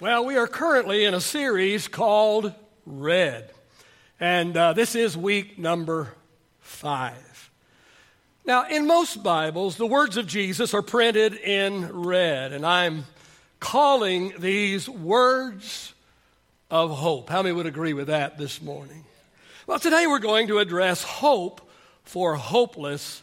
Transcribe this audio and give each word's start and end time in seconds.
Well, 0.00 0.24
we 0.24 0.36
are 0.36 0.46
currently 0.46 1.06
in 1.06 1.12
a 1.12 1.20
series 1.20 1.88
called 1.88 2.54
Red, 2.86 3.50
and 4.20 4.56
uh, 4.56 4.72
this 4.72 4.94
is 4.94 5.16
week 5.16 5.58
number 5.58 6.14
five. 6.60 7.50
Now, 8.44 8.68
in 8.68 8.86
most 8.86 9.24
Bibles, 9.24 9.76
the 9.76 9.88
words 9.88 10.16
of 10.16 10.28
Jesus 10.28 10.72
are 10.72 10.82
printed 10.82 11.34
in 11.34 12.04
red, 12.04 12.52
and 12.52 12.64
I'm 12.64 13.06
calling 13.58 14.34
these 14.38 14.88
words 14.88 15.94
of 16.70 16.92
hope. 16.92 17.28
How 17.28 17.42
many 17.42 17.52
would 17.52 17.66
agree 17.66 17.92
with 17.92 18.06
that 18.06 18.38
this 18.38 18.62
morning? 18.62 19.04
Well, 19.66 19.80
today 19.80 20.06
we're 20.06 20.20
going 20.20 20.46
to 20.46 20.60
address 20.60 21.02
hope 21.02 21.68
for 22.04 22.36
hopeless 22.36 23.20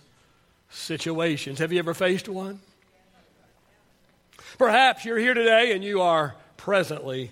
situations. 0.70 1.60
Have 1.60 1.71
you 1.71 1.80
ever 1.80 1.94
faced 1.94 2.28
one? 2.28 2.60
Perhaps 4.57 5.05
you're 5.05 5.18
here 5.18 5.34
today 5.34 5.71
and 5.71 5.82
you 5.82 6.02
are 6.02 6.36
presently 6.66 7.29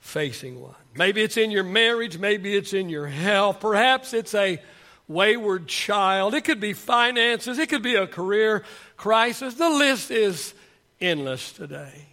facing 0.00 0.60
one. 0.60 0.74
Maybe 0.96 1.22
it's 1.22 1.36
in 1.36 1.52
your 1.52 1.62
marriage, 1.62 2.18
maybe 2.18 2.56
it's 2.56 2.72
in 2.72 2.88
your 2.88 3.06
health, 3.06 3.60
perhaps 3.60 4.12
it's 4.12 4.34
a 4.34 4.60
wayward 5.06 5.68
child, 5.68 6.34
it 6.34 6.42
could 6.42 6.58
be 6.58 6.72
finances, 6.72 7.56
it 7.60 7.68
could 7.68 7.84
be 7.84 7.94
a 7.94 8.08
career 8.08 8.64
crisis. 8.96 9.54
The 9.54 9.68
list 9.68 10.10
is 10.10 10.54
endless 11.00 11.52
today. 11.52 12.08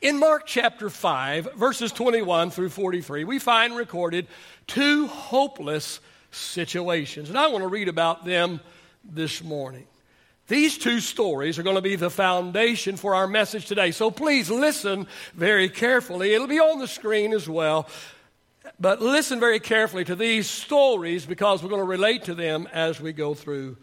In 0.00 0.20
Mark 0.20 0.44
chapter 0.46 0.88
5, 0.88 1.54
verses 1.56 1.90
21 1.90 2.52
through 2.52 2.68
43, 2.68 3.24
we 3.24 3.40
find 3.40 3.74
recorded 3.74 4.28
two 4.68 5.08
hopeless 5.08 5.98
situations. 6.30 7.28
And 7.28 7.36
I 7.36 7.48
want 7.48 7.64
to 7.64 7.68
read 7.68 7.88
about 7.88 8.24
them 8.24 8.60
this 9.02 9.42
morning. 9.42 9.88
These 10.52 10.76
two 10.76 11.00
stories 11.00 11.58
are 11.58 11.62
going 11.62 11.76
to 11.76 11.80
be 11.80 11.96
the 11.96 12.10
foundation 12.10 12.98
for 12.98 13.14
our 13.14 13.26
message 13.26 13.64
today. 13.64 13.90
So 13.90 14.10
please 14.10 14.50
listen 14.50 15.06
very 15.32 15.70
carefully. 15.70 16.34
It'll 16.34 16.46
be 16.46 16.60
on 16.60 16.78
the 16.78 16.86
screen 16.86 17.32
as 17.32 17.48
well. 17.48 17.88
But 18.78 19.00
listen 19.00 19.40
very 19.40 19.60
carefully 19.60 20.04
to 20.04 20.14
these 20.14 20.46
stories 20.46 21.24
because 21.24 21.62
we're 21.62 21.70
going 21.70 21.80
to 21.80 21.86
relate 21.86 22.24
to 22.24 22.34
them 22.34 22.68
as 22.70 23.00
we 23.00 23.14
go 23.14 23.32
through 23.32 23.78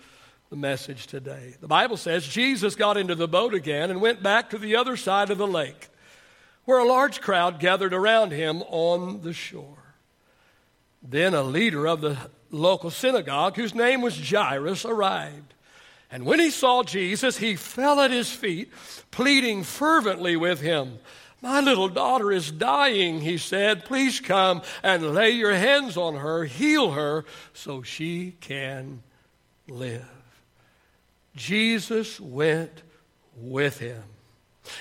the 0.52 0.58
message 0.58 1.08
today. 1.08 1.56
The 1.60 1.68
Bible 1.68 1.98
says 1.98 2.28
Jesus 2.28 2.76
got 2.76 2.98
into 2.98 3.16
the 3.16 3.28
boat 3.28 3.56
again 3.56 3.90
and 3.90 4.00
went 4.00 4.22
back 4.22 4.52
to 4.52 4.60
the 4.60 4.76
other 4.76 4.96
side 4.96 5.32
of 5.32 5.40
the 5.40 5.48
lake, 5.48 5.88
where 6.66 6.78
a 6.78 6.88
large 6.88 7.20
crowd 7.20 7.60
gathered 7.60 7.96
around 7.96 8.32
him 8.32 8.62
on 8.68 9.22
the 9.22 9.34
shore. 9.34 9.96
Then 11.02 11.34
a 11.34 11.42
leader 11.42 11.88
of 11.88 12.02
the 12.02 12.30
local 12.52 12.92
synagogue, 12.92 13.56
whose 13.56 13.74
name 13.74 14.04
was 14.04 14.30
Jairus, 14.30 14.86
arrived. 14.86 15.56
And 16.12 16.26
when 16.26 16.40
he 16.40 16.50
saw 16.50 16.84
Jesus, 16.84 17.38
he 17.38 17.56
fell 17.56 18.00
at 18.00 18.12
his 18.12 18.32
feet, 18.32 18.72
pleading 19.12 19.64
fervently 19.64 20.36
with 20.36 20.60
him. 20.60 21.00
My 21.42 21.62
little 21.62 21.88
daughter 21.88 22.32
is 22.32 22.52
dying, 22.52 23.22
he 23.22 23.38
said. 23.38 23.86
Please 23.86 24.20
come 24.20 24.62
and 24.84 25.14
lay 25.14 25.32
your 25.32 25.54
hands 25.54 25.96
on 25.96 26.16
her, 26.16 26.46
heal 26.46 26.92
her, 26.92 27.26
so 27.54 27.82
she 27.82 28.36
can 28.42 29.04
live. 29.68 30.06
Jesus 31.36 32.20
went 32.20 32.82
with 33.38 33.80
him. 33.80 34.04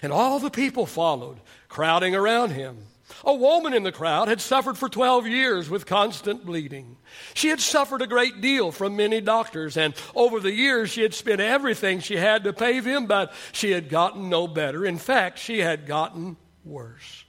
And 0.03 0.13
all 0.13 0.39
the 0.39 0.51
people 0.51 0.87
followed, 0.87 1.39
crowding 1.69 2.15
around 2.15 2.51
him. 2.51 2.79
A 3.25 3.35
woman 3.35 3.75
in 3.75 3.83
the 3.83 3.93
crowd 3.93 4.29
had 4.29 4.41
suffered 4.41 4.79
for 4.79 4.89
12 4.89 5.27
years 5.27 5.69
with 5.69 5.87
constant 5.87 6.47
bleeding. 6.47 6.97
She 7.35 7.49
had 7.49 7.61
suffered 7.61 8.03
a 8.03 8.07
great 8.07 8.41
deal 8.41 8.71
from 8.71 8.97
many 8.97 9.21
doctors, 9.21 9.77
and 9.77 9.95
over 10.15 10.41
the 10.41 10.53
years 10.53 10.91
she 10.91 11.03
had 11.03 11.15
spent 11.15 11.41
everything 11.41 12.01
she 12.01 12.17
had 12.17 12.45
to 12.45 12.53
pay 12.53 12.81
them, 12.81 13.07
but 13.07 13.33
she 13.53 13.73
had 13.73 13.89
gotten 13.89 14.29
no 14.29 14.47
better. 14.47 14.85
In 14.85 14.99
fact, 14.99 15.39
she 15.39 15.59
had 15.59 15.87
gotten 15.87 16.37
worse. 16.65 17.25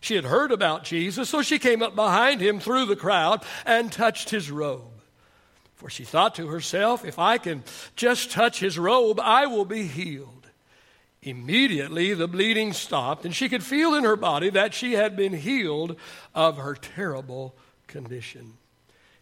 She 0.00 0.16
had 0.16 0.24
heard 0.24 0.50
about 0.50 0.84
Jesus, 0.84 1.28
so 1.28 1.42
she 1.42 1.58
came 1.58 1.82
up 1.82 1.94
behind 1.94 2.40
him 2.40 2.58
through 2.58 2.86
the 2.86 2.96
crowd 2.96 3.44
and 3.66 3.92
touched 3.92 4.30
his 4.30 4.50
robe. 4.50 5.02
For 5.76 5.90
she 5.90 6.04
thought 6.04 6.34
to 6.34 6.48
herself, 6.48 7.04
if 7.04 7.18
I 7.18 7.38
can 7.38 7.64
just 7.96 8.30
touch 8.30 8.60
his 8.60 8.78
robe, 8.78 9.20
I 9.20 9.46
will 9.46 9.64
be 9.64 9.84
healed. 9.84 10.39
Immediately 11.22 12.14
the 12.14 12.28
bleeding 12.28 12.72
stopped, 12.72 13.24
and 13.24 13.34
she 13.34 13.48
could 13.48 13.62
feel 13.62 13.94
in 13.94 14.04
her 14.04 14.16
body 14.16 14.50
that 14.50 14.72
she 14.72 14.94
had 14.94 15.16
been 15.16 15.34
healed 15.34 15.96
of 16.34 16.56
her 16.56 16.74
terrible 16.74 17.54
condition. 17.86 18.54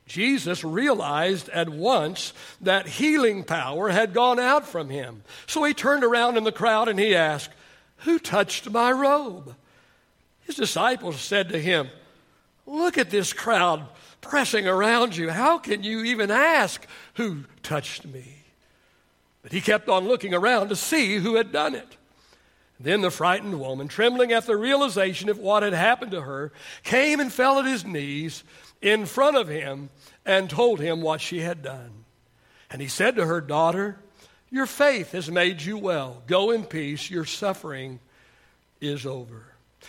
Jesus 0.07 0.65
realized 0.65 1.49
at 1.51 1.69
once 1.69 2.33
that 2.61 2.87
healing 2.89 3.45
power 3.45 3.91
had 3.91 4.15
gone 4.15 4.39
out 4.39 4.67
from 4.67 4.89
him. 4.89 5.23
So 5.47 5.65
he 5.65 5.75
turned 5.75 6.05
around 6.05 6.37
in 6.37 6.45
the 6.45 6.53
crowd 6.53 6.89
and 6.89 6.99
he 6.99 7.15
asked, 7.15 7.51
Who 7.99 8.19
touched 8.19 8.71
my 8.71 8.91
robe? 8.91 9.55
His 10.47 10.57
disciples 10.57 11.21
said 11.21 11.51
to 11.51 11.61
him, 11.61 11.91
Look 12.65 12.97
at 12.97 13.11
this 13.11 13.33
crowd 13.33 13.87
pressing 14.21 14.67
around 14.67 15.17
you. 15.17 15.31
How 15.31 15.59
can 15.59 15.83
you 15.83 16.05
even 16.05 16.31
ask, 16.31 16.87
Who 17.15 17.45
touched 17.63 18.07
me? 18.07 18.38
But 19.49 19.55
he 19.55 19.63
kept 19.63 19.89
on 19.89 20.07
looking 20.07 20.35
around 20.35 20.69
to 20.69 20.77
see 20.77 21.17
who 21.17 21.37
had 21.37 21.53
done 21.53 21.75
it. 21.75 21.97
Then 22.79 23.01
the 23.01 23.11
frightened 23.11 23.59
woman, 23.59 23.89
trembling 23.89 24.31
at 24.31 24.45
the 24.45 24.59
realization 24.59 25.31
of 25.31 25.39
what 25.39 25.63
had 25.63 25.73
happened 25.73 26.11
to 26.11 26.21
her, 26.21 26.53
came 26.83 27.19
and 27.19 27.33
fell 27.33 27.59
at 27.59 27.65
his 27.65 27.83
knees 27.83 28.45
in 28.83 29.07
front 29.07 29.39
of 29.39 29.49
him 29.49 29.89
and 30.27 30.51
told 30.51 30.81
him 30.81 31.01
what 31.01 31.23
she 31.23 31.41
had 31.41 31.63
done. 31.63 32.05
And 32.71 32.83
he 32.83 32.89
said 32.89 33.17
to 33.17 33.25
her, 33.25 33.41
Daughter, 33.41 33.97
your 34.51 34.67
faith 34.67 35.13
has 35.13 35.31
made 35.31 35.63
you 35.63 35.79
well. 35.79 36.23
Go 36.27 36.51
in 36.51 36.65
peace. 36.65 37.11
Your 37.11 37.25
suffering 37.25 38.01
is 38.83 39.07
over. 39.07 39.47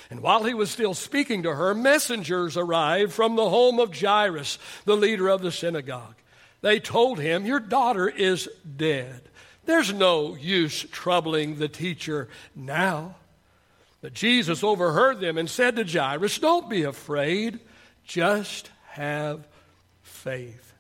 And 0.10 0.22
while 0.22 0.46
he 0.46 0.54
was 0.54 0.72
still 0.72 0.94
speaking 0.94 1.44
to 1.44 1.54
her, 1.54 1.76
messengers 1.76 2.56
arrived 2.56 3.12
from 3.12 3.36
the 3.36 3.50
home 3.50 3.78
of 3.78 3.94
Jairus, 3.94 4.58
the 4.86 4.96
leader 4.96 5.28
of 5.28 5.42
the 5.42 5.52
synagogue. 5.52 6.16
They 6.62 6.80
told 6.80 7.20
him, 7.20 7.46
Your 7.46 7.60
daughter 7.60 8.08
is 8.08 8.48
dead. 8.78 9.24
There's 9.70 9.94
no 9.94 10.34
use 10.34 10.84
troubling 10.92 11.60
the 11.60 11.68
teacher 11.68 12.28
now. 12.56 13.18
But 14.02 14.16
Jesus 14.16 14.64
overheard 14.64 15.20
them 15.20 15.38
and 15.38 15.48
said 15.48 15.76
to 15.76 15.84
Jairus, 15.84 16.40
Don't 16.40 16.68
be 16.68 16.82
afraid, 16.82 17.60
just 18.04 18.72
have 18.88 19.48
faith. 20.02 20.74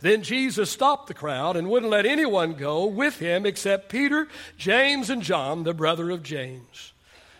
Then 0.00 0.24
Jesus 0.24 0.68
stopped 0.68 1.06
the 1.06 1.14
crowd 1.14 1.56
and 1.56 1.70
wouldn't 1.70 1.92
let 1.92 2.06
anyone 2.06 2.54
go 2.54 2.86
with 2.86 3.20
him 3.20 3.46
except 3.46 3.88
Peter, 3.88 4.26
James, 4.56 5.10
and 5.10 5.22
John, 5.22 5.62
the 5.62 5.72
brother 5.72 6.10
of 6.10 6.24
James. 6.24 6.92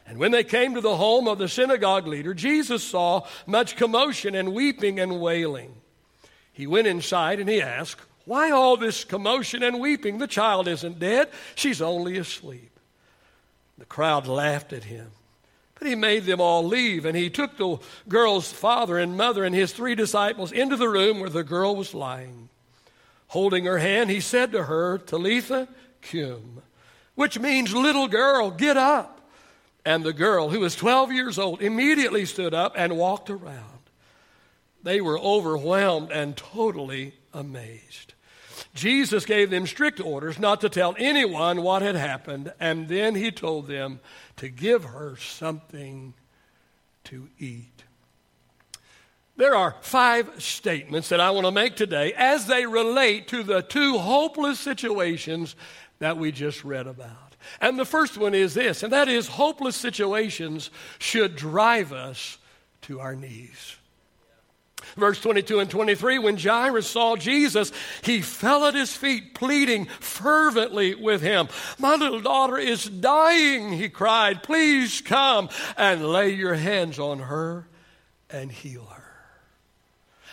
And 0.07 0.17
when 0.17 0.31
they 0.31 0.45
came 0.45 0.75
to 0.75 0.81
the 0.81 0.97
home 0.97 1.27
of 1.27 1.39
the 1.39 1.49
synagogue 1.49 2.07
leader, 2.07 2.35
Jesus 2.35 2.85
saw 2.85 3.27
much 3.49 3.75
commotion 3.75 4.37
and 4.37 4.55
weeping 4.55 5.01
and 5.01 5.21
wailing. 5.21 5.75
He 6.53 6.69
went 6.69 6.87
inside 6.87 7.41
and 7.41 7.49
he 7.49 7.61
asked, 7.61 8.01
why 8.29 8.51
all 8.51 8.77
this 8.77 9.05
commotion 9.05 9.63
and 9.63 9.81
weeping? 9.81 10.19
The 10.19 10.27
child 10.27 10.69
isn't 10.69 10.99
dead, 10.99 11.31
she's 11.55 11.81
only 11.81 12.19
asleep. 12.19 12.71
The 13.79 13.87
crowd 13.87 14.27
laughed 14.27 14.75
at 14.75 14.85
him. 14.85 15.11
But 15.79 15.89
he 15.89 15.95
made 15.95 16.25
them 16.25 16.39
all 16.39 16.63
leave, 16.63 17.07
and 17.07 17.17
he 17.17 17.31
took 17.31 17.57
the 17.57 17.79
girl's 18.07 18.53
father 18.53 18.99
and 18.99 19.17
mother 19.17 19.45
and 19.45 19.55
his 19.55 19.73
three 19.73 19.95
disciples 19.95 20.53
into 20.53 20.77
the 20.77 20.91
room 20.91 21.21
where 21.21 21.31
the 21.31 21.43
girl 21.43 21.75
was 21.75 21.95
lying. 21.95 22.51
Holding 23.29 23.65
her 23.65 23.79
hand, 23.79 24.11
he 24.11 24.21
said 24.21 24.53
to 24.53 24.65
her, 24.65 24.99
Talitha 24.99 25.67
cum, 26.03 26.63
which 27.15 27.39
means, 27.39 27.75
little 27.75 28.09
girl, 28.09 28.51
get 28.51 28.77
up. 28.77 29.27
And 29.87 30.05
the 30.05 30.13
girl, 30.13 30.51
who 30.51 30.61
was 30.61 30.77
12 30.77 31.13
years 31.13 31.39
old, 31.39 31.63
immediately 31.63 32.27
stood 32.27 32.53
up 32.53 32.75
and 32.77 32.99
walked 32.99 33.31
around. 33.31 33.79
They 34.83 35.01
were 35.01 35.19
overwhelmed 35.19 36.11
and 36.11 36.37
totally 36.37 37.15
amazed. 37.33 38.13
Jesus 38.79 39.25
gave 39.25 39.51
them 39.51 39.67
strict 39.67 40.01
orders 40.01 40.39
not 40.39 40.61
to 40.61 40.69
tell 40.69 40.95
anyone 40.99 41.63
what 41.63 41.83
had 41.83 41.97
happened, 41.97 42.53
and 42.61 42.89
then 42.89 43.17
he 43.17 43.33
told 43.33 43.67
them 43.67 43.99
to 44.37 44.49
give 44.49 44.85
her 44.85 45.17
something 45.17 46.15
to 47.05 47.29
eat. 47.39 47.83
There 49.37 49.57
are 49.57 49.75
five 49.81 50.43
statements 50.43 51.09
that 51.09 51.21
I 51.21 51.31
want 51.33 51.47
to 51.47 51.51
make 51.51 51.75
today 51.75 52.13
as 52.17 52.47
they 52.47 52.67
relate 52.67 53.29
to 53.29 53.43
the 53.43 53.63
two 53.63 53.99
hopeless 53.99 54.61
situations 54.61 55.57
that 55.99 56.17
we 56.17 56.31
just 56.31 56.65
read 56.65 56.87
about. 56.87 57.37
And 57.61 57.79
the 57.79 57.85
first 57.85 58.17
one 58.17 58.35
is 58.35 58.55
this, 58.55 58.83
and 58.83 58.93
that 58.93 59.09
is 59.09 59.27
hopeless 59.27 59.75
situations 59.77 60.71
should 60.99 61.35
drive 61.35 61.93
us 61.93 62.39
to 62.83 63.01
our 63.01 63.17
knees. 63.17 63.78
Verse 64.97 65.21
22 65.21 65.61
and 65.61 65.71
23 65.71 66.19
When 66.19 66.37
Jairus 66.37 66.89
saw 66.89 67.17
Jesus, 67.17 67.73
he 68.03 68.21
fell 68.21 68.65
at 68.65 68.75
his 68.75 68.95
feet, 68.95 69.35
pleading 69.35 69.87
fervently 69.87 70.95
with 70.95 71.23
him. 71.23 71.49
My 71.79 71.95
little 71.95 72.21
daughter 72.21 72.59
is 72.59 72.85
dying, 72.85 73.73
he 73.73 73.89
cried. 73.89 74.43
Please 74.43 75.01
come 75.01 75.49
and 75.77 76.07
lay 76.07 76.31
your 76.31 76.55
hands 76.55 76.99
on 76.99 77.21
her 77.21 77.67
and 78.31 78.51
heal 78.51 78.85
her. 78.85 79.09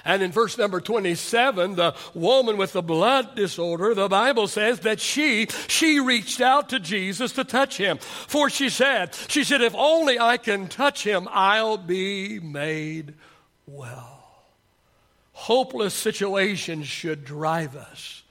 And 0.08 0.22
in 0.22 0.32
verse 0.32 0.56
number 0.56 0.80
27, 0.80 1.76
the 1.76 1.96
woman 2.14 2.58
with 2.58 2.74
the 2.74 2.84
blood 2.84 3.36
disorder, 3.36 3.96
the 3.96 4.08
Bible 4.08 4.48
says 4.48 4.82
that 4.82 5.00
she, 5.00 5.48
she 5.68 6.00
reached 6.00 6.42
out 6.42 6.70
to 6.70 6.80
Jesus 6.80 7.32
to 7.34 7.44
touch 7.44 7.78
him. 7.78 7.98
For 7.98 8.52
she 8.52 8.70
said, 8.70 9.16
she 9.28 9.44
said, 9.44 9.62
if 9.62 9.74
only 9.76 10.20
I 10.20 10.38
can 10.38 10.68
touch 10.68 11.04
him, 11.04 11.28
I'll 11.32 11.78
be 11.78 12.40
made 12.40 13.16
well. 13.66 14.15
Hopeless 15.36 15.94
situations 15.94 16.88
should 16.88 17.24
drive 17.24 17.76
us 17.76 18.24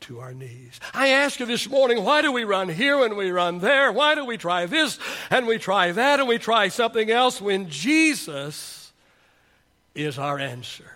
to 0.00 0.20
our 0.20 0.34
knees. 0.34 0.80
I 0.92 1.08
ask 1.08 1.40
you 1.40 1.46
this 1.46 1.68
morning, 1.68 2.04
why 2.04 2.22
do 2.22 2.32
we 2.32 2.44
run 2.44 2.68
here 2.68 3.04
and 3.04 3.16
we 3.16 3.30
run 3.30 3.60
there? 3.60 3.92
Why 3.92 4.14
do 4.14 4.24
we 4.24 4.36
try 4.36 4.66
this 4.66 4.98
and 5.30 5.46
we 5.46 5.58
try 5.58 5.92
that 5.92 6.20
and 6.20 6.28
we 6.28 6.38
try 6.38 6.68
something 6.68 7.10
else 7.10 7.40
when 7.40 7.68
Jesus 7.70 8.86
is 9.96 10.18
our 10.18 10.38
answer. 10.38 10.90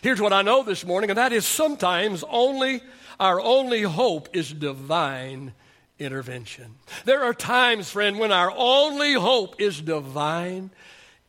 Here's 0.00 0.20
what 0.20 0.32
I 0.32 0.42
know 0.42 0.62
this 0.62 0.84
morning, 0.84 1.10
and 1.10 1.18
that 1.18 1.32
is 1.32 1.46
sometimes 1.46 2.24
only 2.28 2.82
our 3.20 3.40
only 3.40 3.82
hope 3.82 4.34
is 4.34 4.52
divine 4.52 5.52
intervention. 5.98 6.74
There 7.04 7.22
are 7.22 7.34
times, 7.34 7.90
friend, 7.90 8.18
when 8.18 8.32
our 8.32 8.52
only 8.56 9.12
hope 9.12 9.60
is 9.60 9.80
divine 9.80 10.70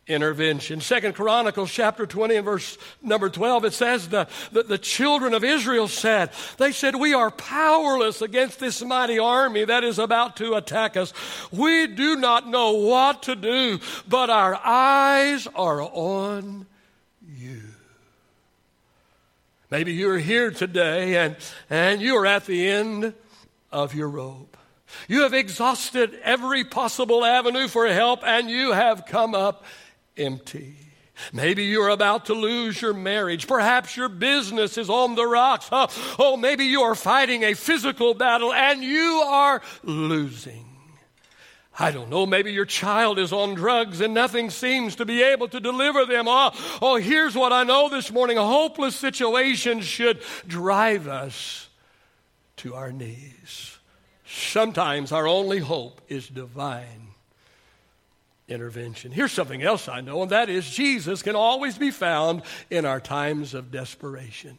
intervention. 0.08 0.82
Second 0.82 1.16
Chronicles 1.16 1.72
chapter 1.72 2.06
20 2.06 2.36
and 2.36 2.46
verse 2.46 2.78
number 3.02 3.30
12, 3.30 3.66
it 3.66 3.74
says 3.74 4.10
the, 4.10 4.28
the, 4.52 4.64
the, 4.64 4.78
children 4.78 5.34
of 5.34 5.44
Israel 5.44 5.88
said, 5.88 6.32
they 6.58 6.74
said, 6.74 6.96
we 6.96 7.14
are 7.14 7.32
powerless 7.32 8.22
against 8.22 8.60
this 8.60 8.84
mighty 8.84 9.18
army 9.18 9.64
that 9.64 9.84
is 9.84 10.00
about 10.00 10.36
to 10.38 10.56
attack 10.56 10.98
us. 10.98 11.14
We 11.52 11.88
do 11.88 12.18
not 12.18 12.48
know 12.48 12.74
what 12.74 13.24
to 13.24 13.36
do, 13.36 13.80
but 14.08 14.30
our 14.30 14.56
eyes 14.56 15.48
are 15.56 15.82
on 15.82 16.66
you. 17.26 17.62
Maybe 19.72 19.94
you're 19.94 20.20
here 20.20 20.52
today 20.52 21.18
and, 21.18 21.38
and 21.70 22.02
you're 22.02 22.26
at 22.26 22.46
the 22.46 22.68
end 22.68 23.14
of 23.72 23.96
your 23.96 24.10
rope. 24.10 24.58
You 25.08 25.22
have 25.22 25.34
exhausted 25.34 26.14
every 26.24 26.64
possible 26.64 27.26
avenue 27.26 27.68
for 27.68 27.88
help 27.88 28.20
and 28.24 28.50
you 28.50 28.74
have 28.74 29.06
come 29.06 29.34
up 29.34 29.64
empty. 30.18 30.76
Maybe 31.32 31.66
you're 31.66 31.90
about 31.90 32.26
to 32.26 32.34
lose 32.34 32.82
your 32.82 32.94
marriage. 32.94 33.48
Perhaps 33.48 33.96
your 33.96 34.10
business 34.10 34.78
is 34.78 34.90
on 34.90 35.16
the 35.16 35.26
rocks. 35.26 35.70
Oh, 35.72 36.16
oh, 36.20 36.38
maybe 36.38 36.66
you 36.66 36.82
are 36.82 36.96
fighting 36.96 37.44
a 37.44 37.54
physical 37.54 38.14
battle 38.14 38.52
and 38.52 38.84
you 38.84 39.24
are 39.26 39.62
losing. 39.84 40.66
I 41.78 41.90
don't 41.92 42.10
know, 42.10 42.28
maybe 42.28 42.52
your 42.52 42.66
child 42.66 43.18
is 43.18 43.34
on 43.34 43.56
drugs 43.56 44.00
and 44.00 44.14
nothing 44.14 44.52
seems 44.52 44.96
to 44.98 45.06
be 45.06 45.24
able 45.24 45.48
to 45.48 45.60
deliver 45.60 46.06
them. 46.06 46.26
Oh, 46.28 46.52
oh 46.82 46.96
here's 46.98 47.36
what 47.36 47.52
I 47.52 47.64
know 47.64 47.90
this 47.90 48.12
morning 48.12 48.38
a 48.38 48.46
hopeless 48.46 48.96
situations 48.96 49.86
should 49.86 50.22
drive 50.48 51.08
us 51.08 51.70
to 52.58 52.76
our 52.76 52.92
knees. 52.92 53.78
Sometimes 54.26 55.12
our 55.12 55.28
only 55.28 55.60
hope 55.60 56.02
is 56.08 56.28
divine 56.28 57.08
intervention. 58.54 59.12
Here's 59.12 59.34
something 59.34 59.62
else 59.62 59.90
I 59.90 60.00
know, 60.02 60.22
and 60.22 60.32
that 60.32 60.50
is 60.50 60.70
Jesus 60.70 61.22
can 61.22 61.36
always 61.36 61.78
be 61.78 61.92
found 61.92 62.44
in 62.70 62.86
our 62.86 63.02
times 63.02 63.54
of 63.54 63.72
desperation. 63.72 64.58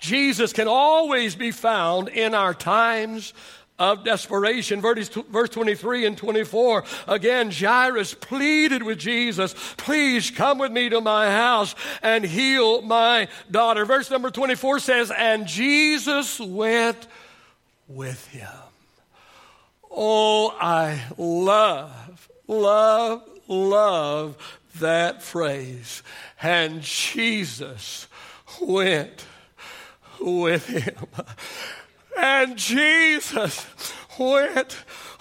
Jesus 0.00 0.52
can 0.52 0.68
always 0.68 1.34
be 1.34 1.50
found 1.52 2.08
in 2.08 2.34
our 2.34 2.52
times 2.52 3.32
of 3.78 4.04
desperation. 4.04 4.80
Verse 4.80 5.48
23 5.48 6.06
and 6.06 6.16
24. 6.16 6.84
Again, 7.08 7.50
Jairus 7.50 8.14
pleaded 8.14 8.82
with 8.82 8.98
Jesus, 8.98 9.54
please 9.76 10.30
come 10.30 10.58
with 10.58 10.72
me 10.72 10.88
to 10.88 11.00
my 11.00 11.30
house 11.30 11.74
and 12.02 12.24
heal 12.24 12.82
my 12.82 13.28
daughter. 13.50 13.84
Verse 13.84 14.10
number 14.10 14.30
24 14.30 14.78
says, 14.80 15.10
and 15.16 15.46
Jesus 15.46 16.38
went 16.38 17.06
with 17.88 18.26
him. 18.28 18.48
Oh, 19.90 20.54
I 20.60 21.02
love 21.18 22.28
love, 22.52 23.22
love 23.48 24.60
that 24.78 25.22
phrase. 25.22 26.02
And 26.40 26.82
Jesus 26.82 28.06
went 28.60 29.26
with 30.20 30.66
him. 30.66 31.06
And 32.16 32.56
Jesus 32.56 33.66
went 34.18 34.76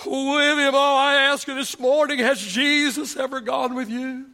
with 0.05 0.59
him. 0.59 0.75
Oh, 0.75 0.97
I 0.97 1.15
ask 1.15 1.47
you 1.47 1.55
this 1.55 1.79
morning, 1.79 2.19
has 2.19 2.39
Jesus 2.39 3.15
ever 3.15 3.39
gone 3.39 3.75
with 3.75 3.89
you? 3.89 4.25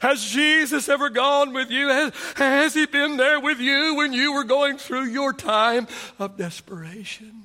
Has 0.00 0.24
Jesus 0.24 0.88
ever 0.88 1.08
gone 1.08 1.52
with 1.52 1.70
you? 1.70 1.88
Has, 1.88 2.12
has 2.36 2.74
he 2.74 2.86
been 2.86 3.16
there 3.16 3.38
with 3.38 3.60
you 3.60 3.94
when 3.94 4.12
you 4.12 4.32
were 4.32 4.44
going 4.44 4.76
through 4.76 5.04
your 5.04 5.32
time 5.32 5.86
of 6.18 6.36
desperation? 6.36 7.44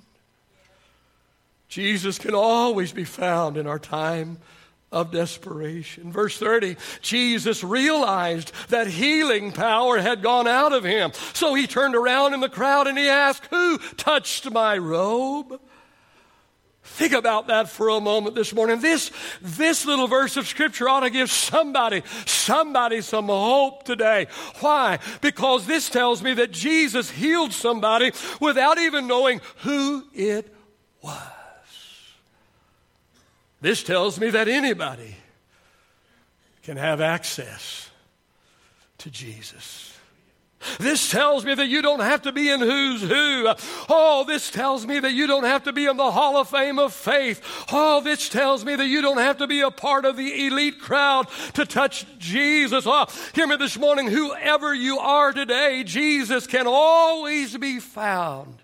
Jesus 1.68 2.18
can 2.18 2.34
always 2.34 2.92
be 2.92 3.04
found 3.04 3.58
in 3.58 3.68
our 3.68 3.80
time 3.80 4.38
of 4.92 5.12
desperation. 5.12 6.12
Verse 6.12 6.38
30, 6.38 6.78
Jesus 7.02 7.64
realized 7.64 8.54
that 8.70 8.88
healing 8.88 9.52
power 9.52 10.00
had 10.00 10.22
gone 10.22 10.48
out 10.48 10.72
of 10.72 10.86
him. 10.86 11.12
So 11.34 11.54
he 11.54 11.68
turned 11.68 11.96
around 11.96 12.34
in 12.34 12.40
the 12.40 12.50
crowd 12.50 12.88
and 12.88 12.98
he 12.98 13.10
asked, 13.10 13.48
Who 13.48 13.78
touched 13.98 14.50
my 14.50 14.78
robe? 14.78 15.60
Think 16.84 17.12
about 17.12 17.48
that 17.48 17.68
for 17.68 17.90
a 17.90 18.00
moment 18.00 18.34
this 18.34 18.54
morning. 18.54 18.80
This, 18.80 19.12
this 19.42 19.86
little 19.86 20.08
verse 20.08 20.38
of 20.38 20.48
scripture 20.48 20.88
ought 20.88 21.02
to 21.02 21.10
give 21.10 21.30
somebody, 21.30 22.02
somebody 22.26 23.02
some 23.02 23.26
hope 23.28 23.84
today. 23.84 24.28
Why? 24.62 25.00
Because 25.20 25.68
this 25.68 25.90
tells 25.90 26.24
me 26.24 26.34
that 26.36 26.52
Jesus 26.52 27.12
healed 27.12 27.52
somebody 27.52 28.14
without 28.40 28.78
even 28.78 29.06
knowing 29.06 29.42
who 29.58 30.06
it 30.14 30.56
was. 31.02 31.37
This 33.62 33.84
tells 33.84 34.20
me 34.20 34.30
that 34.30 34.48
anybody 34.48 35.16
can 36.64 36.78
have 36.78 37.02
access 37.02 37.90
to 39.00 39.10
Jesus. 39.10 39.98
This 40.80 41.10
tells 41.12 41.46
me 41.46 41.54
that 41.54 41.68
you 41.68 41.82
don't 41.82 42.00
have 42.00 42.24
to 42.24 42.32
be 42.32 42.50
in 42.50 42.60
who's 42.60 43.02
who. 43.02 43.54
Oh, 43.90 44.26
this 44.28 44.50
tells 44.50 44.86
me 44.86 45.00
that 45.00 45.14
you 45.14 45.28
don't 45.28 45.44
have 45.44 45.64
to 45.64 45.74
be 45.74 45.86
in 45.86 45.98
the 45.98 46.12
Hall 46.12 46.38
of 46.38 46.50
Fame 46.50 46.80
of 46.80 46.94
faith. 46.94 47.42
Oh, 47.72 48.02
this 48.02 48.28
tells 48.28 48.66
me 48.66 48.76
that 48.76 48.88
you 48.88 49.02
don't 49.02 49.18
have 49.18 49.38
to 49.38 49.48
be 49.48 49.62
a 49.62 49.72
part 49.72 50.04
of 50.06 50.18
the 50.18 50.48
elite 50.48 50.80
crowd 50.80 51.28
to 51.54 51.66
touch 51.66 52.06
Jesus. 52.18 52.86
Oh, 52.88 53.06
hear 53.34 53.48
me 53.48 53.56
this 53.56 53.78
morning. 53.78 54.08
Whoever 54.08 54.74
you 54.74 54.98
are 55.00 55.32
today, 55.32 55.84
Jesus 55.84 56.48
can 56.48 56.66
always 56.68 57.56
be 57.58 57.80
found 57.80 58.58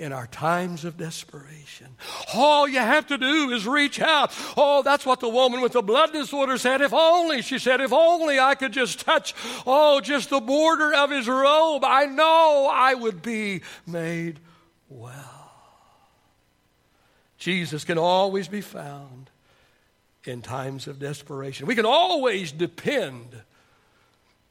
in 0.00 0.14
our 0.14 0.26
times 0.26 0.86
of 0.86 0.96
desperation. 0.96 1.86
All 2.34 2.66
you 2.66 2.78
have 2.78 3.06
to 3.08 3.18
do 3.18 3.50
is 3.50 3.66
reach 3.66 4.00
out. 4.00 4.32
Oh, 4.56 4.82
that's 4.82 5.04
what 5.04 5.20
the 5.20 5.28
woman 5.28 5.60
with 5.60 5.72
the 5.72 5.82
blood 5.82 6.12
disorder 6.12 6.56
said. 6.56 6.80
If 6.80 6.94
only, 6.94 7.42
she 7.42 7.58
said, 7.58 7.82
if 7.82 7.92
only 7.92 8.40
I 8.40 8.54
could 8.54 8.72
just 8.72 9.00
touch, 9.00 9.34
oh, 9.66 10.00
just 10.00 10.30
the 10.30 10.40
border 10.40 10.94
of 10.94 11.10
his 11.10 11.28
robe, 11.28 11.84
I 11.84 12.06
know 12.06 12.70
I 12.72 12.94
would 12.94 13.20
be 13.20 13.60
made 13.86 14.40
well. 14.88 15.52
Jesus 17.36 17.84
can 17.84 17.98
always 17.98 18.48
be 18.48 18.62
found 18.62 19.28
in 20.24 20.40
times 20.40 20.86
of 20.86 20.98
desperation. 20.98 21.66
We 21.66 21.74
can 21.74 21.86
always 21.86 22.52
depend 22.52 23.36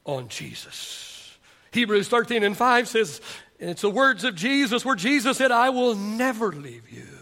on 0.06 0.28
Jesus. 0.28 1.38
Hebrews 1.72 2.08
13 2.08 2.44
and 2.44 2.56
5 2.56 2.88
says, 2.88 3.22
and 3.60 3.70
it's 3.70 3.82
the 3.82 3.90
words 3.90 4.24
of 4.24 4.36
Jesus 4.36 4.86
where 4.86 4.96
Jesus 4.96 5.38
said, 5.38 5.52
I 5.52 5.70
will 5.70 5.96
never 5.96 6.52
leave 6.52 6.90
you 6.90 7.20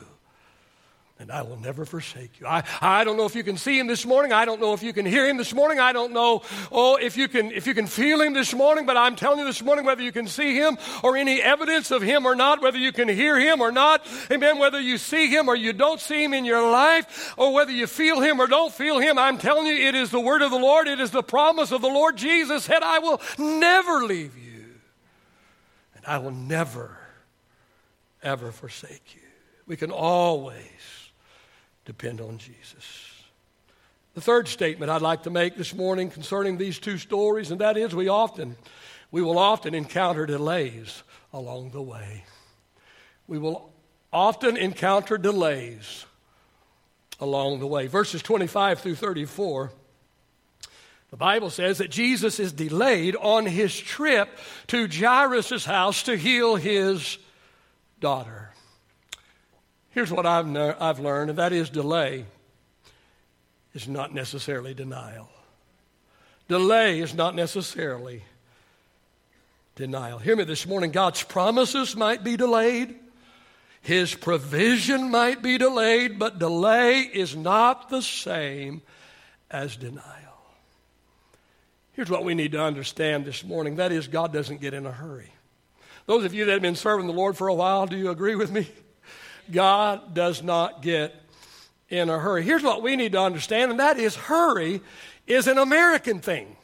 and 1.20 1.32
I 1.32 1.42
will 1.42 1.58
never 1.58 1.84
forsake 1.86 2.40
you. 2.40 2.46
I, 2.46 2.64
I 2.80 3.04
don't 3.04 3.18
know 3.18 3.26
if 3.26 3.36
you 3.36 3.44
can 3.44 3.58
see 3.58 3.80
him 3.80 3.88
this 3.88 4.06
morning. 4.06 4.32
I 4.32 4.46
don't 4.46 4.62
know 4.62 4.74
if 4.74 4.84
you 4.84 4.94
can 4.94 5.06
hear 5.06 5.28
him 5.28 5.38
this 5.38 5.54
morning. 5.54 5.80
I 5.80 5.92
don't 5.92 6.14
know 6.14 6.44
oh, 6.72 6.98
if, 6.98 7.18
you 7.18 7.28
can, 7.28 7.52
if 7.52 7.66
you 7.66 7.74
can 7.74 7.88
feel 7.88 8.22
him 8.22 8.34
this 8.34 8.54
morning, 8.54 8.86
but 8.86 8.98
I'm 8.98 9.16
telling 9.16 9.40
you 9.40 9.46
this 9.46 9.64
morning 9.64 9.86
whether 9.86 10.04
you 10.04 10.12
can 10.12 10.28
see 10.28 10.56
him 10.56 10.78
or 11.04 11.18
any 11.18 11.42
evidence 11.42 11.90
of 11.90 12.02
him 12.02 12.26
or 12.26 12.36
not, 12.36 12.62
whether 12.62 12.78
you 12.78 12.92
can 12.92 13.08
hear 13.08 13.40
him 13.40 13.62
or 13.62 13.72
not, 13.72 14.06
amen, 14.32 14.60
whether 14.60 14.80
you 14.80 14.98
see 14.98 15.28
him 15.28 15.50
or 15.50 15.56
you 15.56 15.74
don't 15.74 16.00
see 16.00 16.24
him 16.24 16.34
in 16.34 16.46
your 16.46 16.70
life, 16.70 17.34
or 17.38 17.54
whether 17.54 17.72
you 17.72 17.88
feel 17.88 18.22
him 18.22 18.40
or 18.40 18.48
don't 18.48 18.74
feel 18.74 19.00
him, 19.00 19.18
I'm 19.18 19.38
telling 19.38 19.66
you 19.66 19.74
it 19.74 19.96
is 19.96 20.12
the 20.12 20.20
word 20.20 20.42
of 20.42 20.52
the 20.52 20.60
Lord. 20.60 20.88
It 20.88 21.00
is 21.00 21.12
the 21.12 21.24
promise 21.24 21.72
of 21.72 21.82
the 21.82 21.88
Lord 21.88 22.16
Jesus 22.16 22.66
said, 22.66 22.84
I 22.84 23.00
will 23.00 23.22
never 23.40 24.06
leave 24.06 24.38
you. 24.38 24.47
I 26.08 26.18
will 26.20 26.32
never, 26.32 26.98
ever 28.24 28.52
forsake 28.52 29.14
you. 29.14 29.22
We 29.68 29.76
can 29.76 29.92
always 29.92 30.56
depend 31.84 32.22
on 32.22 32.38
Jesus. 32.38 33.12
The 34.14 34.22
third 34.22 34.48
statement 34.48 34.90
I'd 34.90 35.02
like 35.02 35.24
to 35.24 35.30
make 35.30 35.58
this 35.58 35.76
morning 35.76 36.10
concerning 36.10 36.58
these 36.58 36.80
two 36.80 36.98
stories, 36.98 37.52
and 37.52 37.60
that 37.62 37.78
is 37.78 37.94
we 37.94 38.08
often, 38.08 38.56
we 39.12 39.22
will 39.22 39.38
often 39.38 39.76
encounter 39.76 40.26
delays 40.26 41.04
along 41.34 41.72
the 41.72 41.82
way. 41.82 42.24
We 43.28 43.38
will 43.38 43.74
often 44.12 44.56
encounter 44.56 45.18
delays 45.18 46.06
along 47.20 47.60
the 47.60 47.68
way. 47.68 47.88
Verses 47.88 48.22
25 48.22 48.80
through 48.80 48.96
34 48.96 49.74
The 51.10 51.18
Bible 51.18 51.50
says 51.50 51.78
that 51.78 51.90
Jesus 51.90 52.40
is 52.40 52.52
delayed 52.52 53.16
on 53.16 53.46
his 53.46 53.78
trip 53.78 54.30
to 54.68 54.88
Jairus' 54.88 55.64
house 55.64 56.04
to 56.04 56.18
heal 56.18 56.56
his 56.56 57.18
daughter. 58.02 58.52
Here's 59.92 60.12
what 60.12 60.26
I've, 60.26 60.54
I've 60.56 61.00
learned, 61.00 61.30
and 61.30 61.40
that 61.40 61.54
is 61.54 61.70
delay 61.70 62.26
is 63.74 63.88
not 63.88 64.14
necessarily 64.14 64.74
denial. 64.74 65.30
Delay 66.50 67.00
is 67.00 67.14
not 67.14 67.36
necessarily 67.36 68.24
denial. 69.76 70.20
Hear 70.20 70.36
me 70.36 70.44
this 70.44 70.68
morning 70.68 70.92
God's 70.92 71.24
promises 71.24 71.96
might 71.96 72.24
be 72.24 72.36
delayed, 72.36 72.96
His 73.82 74.14
provision 74.14 75.10
might 75.10 75.42
be 75.42 75.58
delayed, 75.58 76.20
but 76.20 76.40
delay 76.40 77.02
is 77.02 77.36
not 77.36 77.90
the 77.90 78.02
same 78.02 78.82
as 79.50 79.78
denial. 79.78 80.27
Here's 81.98 82.12
what 82.12 82.24
we 82.24 82.36
need 82.36 82.52
to 82.52 82.62
understand 82.62 83.26
this 83.26 83.44
morning 83.44 83.78
that 83.78 83.92
is, 83.92 84.08
God 84.08 84.32
doesn't 84.32 84.62
get 84.62 84.76
in 84.76 84.86
a 84.86 84.92
hurry. 84.92 85.34
Those 86.06 86.26
of 86.26 86.34
you 86.36 86.46
that 86.46 86.52
have 86.52 86.62
been 86.62 86.76
serving 86.76 87.08
the 87.08 87.12
Lord 87.12 87.36
for 87.36 87.48
a 87.48 87.56
while, 87.56 87.88
do 87.88 87.98
you 87.98 88.12
agree 88.12 88.36
with 88.36 88.52
me? 88.52 88.70
God 89.52 90.14
does 90.14 90.44
not 90.44 90.84
get 90.84 91.16
in 91.90 92.12
a 92.12 92.20
hurry. 92.20 92.44
Here's 92.44 92.62
what 92.62 92.84
we 92.84 92.96
need 92.96 93.14
to 93.14 93.20
understand, 93.20 93.72
and 93.72 93.80
that 93.80 93.98
is 93.98 94.16
hurry 94.16 94.82
is 95.26 95.48
an 95.48 95.58
American 95.58 96.20
thing, 96.20 96.56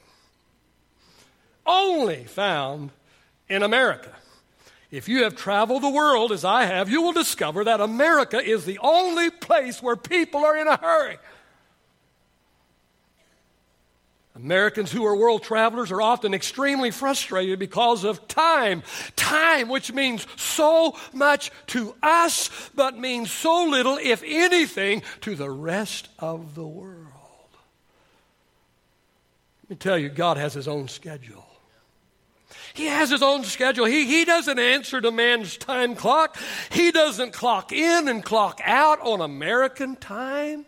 only 1.65 2.25
found 2.25 2.91
in 3.49 3.63
America. 3.63 4.13
If 4.91 5.09
you 5.09 5.23
have 5.23 5.35
traveled 5.35 5.81
the 5.81 5.89
world 5.89 6.31
as 6.31 6.45
I 6.45 6.65
have, 6.65 6.91
you 6.91 7.01
will 7.01 7.11
discover 7.11 7.63
that 7.63 7.81
America 7.81 8.39
is 8.39 8.65
the 8.65 8.77
only 8.83 9.31
place 9.31 9.81
where 9.81 9.95
people 9.95 10.45
are 10.45 10.55
in 10.55 10.67
a 10.67 10.77
hurry. 10.77 11.17
Americans 14.43 14.91
who 14.91 15.05
are 15.05 15.15
world 15.15 15.41
travelers 15.41 15.89
are 15.89 16.01
often 16.01 16.33
extremely 16.33 16.91
frustrated 16.91 17.59
because 17.59 18.03
of 18.03 18.27
time. 18.27 18.83
Time, 19.15 19.69
which 19.69 19.93
means 19.93 20.27
so 20.35 20.97
much 21.13 21.49
to 21.67 21.95
us, 22.03 22.49
but 22.75 22.97
means 22.97 23.31
so 23.31 23.65
little, 23.65 23.97
if 24.01 24.21
anything, 24.25 25.01
to 25.21 25.35
the 25.35 25.49
rest 25.49 26.09
of 26.19 26.55
the 26.55 26.67
world. 26.67 27.07
Let 29.63 29.69
me 29.69 29.75
tell 29.77 29.97
you, 29.97 30.09
God 30.09 30.35
has 30.35 30.53
His 30.53 30.67
own 30.67 30.89
schedule. 30.89 31.45
He 32.73 32.87
has 32.87 33.11
his 33.11 33.21
own 33.21 33.43
schedule. 33.43 33.85
He, 33.85 34.05
he 34.05 34.25
doesn't 34.25 34.57
answer 34.57 34.99
to 34.99 35.11
man's 35.11 35.57
time 35.57 35.95
clock. 35.95 36.37
He 36.71 36.91
doesn't 36.91 37.31
clock 37.31 37.71
in 37.71 38.07
and 38.07 38.23
clock 38.25 38.59
out 38.63 38.99
on 39.01 39.21
American 39.21 39.95
time. 39.95 40.65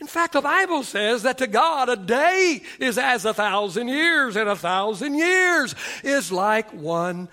In 0.00 0.06
fact, 0.06 0.34
the 0.34 0.40
Bible 0.40 0.82
says 0.84 1.24
that 1.24 1.38
to 1.38 1.46
God 1.46 1.88
a 1.88 1.96
day 1.96 2.62
is 2.78 2.98
as 2.98 3.24
a 3.24 3.34
thousand 3.34 3.88
years, 3.88 4.36
and 4.36 4.48
a 4.48 4.56
thousand 4.56 5.14
years 5.14 5.74
is 6.04 6.30
like 6.30 6.72
one 6.72 7.28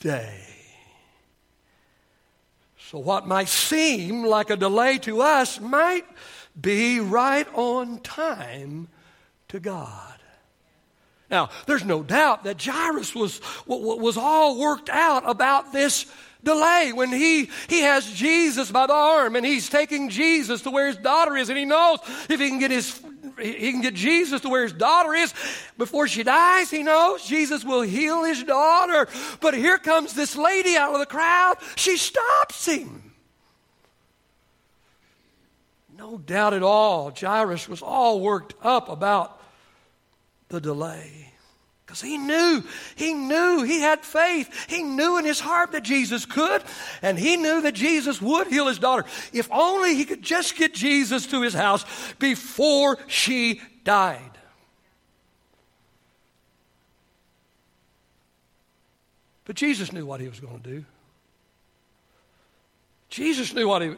day. 0.00 0.44
So, 2.90 2.98
what 2.98 3.26
might 3.26 3.48
seem 3.48 4.24
like 4.24 4.48
a 4.48 4.56
delay 4.56 4.96
to 4.98 5.20
us 5.20 5.60
might 5.60 6.06
be 6.60 7.00
right 7.00 7.46
on 7.54 8.00
time 8.00 8.88
to 9.48 9.60
God. 9.60 10.14
Now, 11.30 11.50
there's 11.66 11.84
no 11.84 12.02
doubt 12.02 12.44
that 12.44 12.62
Jairus 12.62 13.14
was, 13.14 13.40
was 13.66 14.16
all 14.16 14.58
worked 14.58 14.88
out 14.88 15.28
about 15.28 15.72
this 15.72 16.06
delay 16.48 16.92
when 16.94 17.12
he, 17.12 17.50
he 17.68 17.80
has 17.80 18.10
Jesus 18.12 18.70
by 18.70 18.86
the 18.86 18.94
arm 18.94 19.36
and 19.36 19.44
he's 19.44 19.68
taking 19.68 20.08
Jesus 20.08 20.62
to 20.62 20.70
where 20.70 20.86
his 20.86 20.96
daughter 20.96 21.36
is 21.36 21.50
and 21.50 21.58
he 21.58 21.64
knows 21.64 21.98
if 22.28 22.40
he 22.40 22.48
can 22.48 22.58
get 22.58 22.70
his 22.70 23.00
he 23.40 23.70
can 23.70 23.82
get 23.82 23.94
Jesus 23.94 24.40
to 24.40 24.48
where 24.48 24.62
his 24.62 24.72
daughter 24.72 25.14
is 25.14 25.32
before 25.76 26.08
she 26.08 26.24
dies. 26.24 26.70
He 26.70 26.82
knows 26.82 27.24
Jesus 27.24 27.64
will 27.64 27.82
heal 27.82 28.24
his 28.24 28.42
daughter. 28.42 29.06
But 29.40 29.54
here 29.54 29.78
comes 29.78 30.12
this 30.12 30.36
lady 30.36 30.76
out 30.76 30.92
of 30.92 30.98
the 30.98 31.06
crowd. 31.06 31.56
She 31.76 31.96
stops 31.96 32.66
him. 32.66 33.12
No 35.96 36.18
doubt 36.18 36.54
at 36.54 36.62
all, 36.64 37.12
Jairus 37.12 37.68
was 37.68 37.82
all 37.82 38.20
worked 38.20 38.54
up 38.62 38.88
about 38.88 39.40
the 40.48 40.60
delay. 40.60 41.27
Because 41.88 42.02
he 42.02 42.18
knew, 42.18 42.62
he 42.96 43.14
knew, 43.14 43.62
he 43.62 43.80
had 43.80 44.04
faith. 44.04 44.66
He 44.68 44.82
knew 44.82 45.16
in 45.16 45.24
his 45.24 45.40
heart 45.40 45.72
that 45.72 45.84
Jesus 45.84 46.26
could, 46.26 46.62
and 47.00 47.18
he 47.18 47.38
knew 47.38 47.62
that 47.62 47.72
Jesus 47.72 48.20
would 48.20 48.46
heal 48.48 48.66
his 48.66 48.78
daughter. 48.78 49.06
If 49.32 49.50
only 49.50 49.94
he 49.94 50.04
could 50.04 50.20
just 50.20 50.54
get 50.54 50.74
Jesus 50.74 51.26
to 51.28 51.40
his 51.40 51.54
house 51.54 51.86
before 52.18 52.98
she 53.06 53.62
died. 53.84 54.20
But 59.46 59.56
Jesus 59.56 59.90
knew 59.90 60.04
what 60.04 60.20
he 60.20 60.28
was 60.28 60.40
going 60.40 60.60
to 60.60 60.70
do. 60.70 60.84
Jesus 63.08 63.54
knew 63.54 63.66
what 63.66 63.80
he 63.80 63.94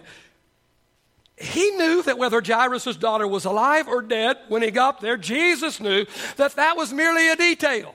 he 1.40 1.70
knew 1.70 2.02
that 2.02 2.18
whether 2.18 2.42
Jairus' 2.44 2.96
daughter 2.96 3.26
was 3.26 3.46
alive 3.46 3.88
or 3.88 4.02
dead 4.02 4.36
when 4.48 4.60
he 4.60 4.70
got 4.70 5.00
there, 5.00 5.16
Jesus 5.16 5.80
knew 5.80 6.04
that 6.36 6.56
that 6.56 6.76
was 6.76 6.92
merely 6.92 7.30
a 7.30 7.36
detail. 7.36 7.94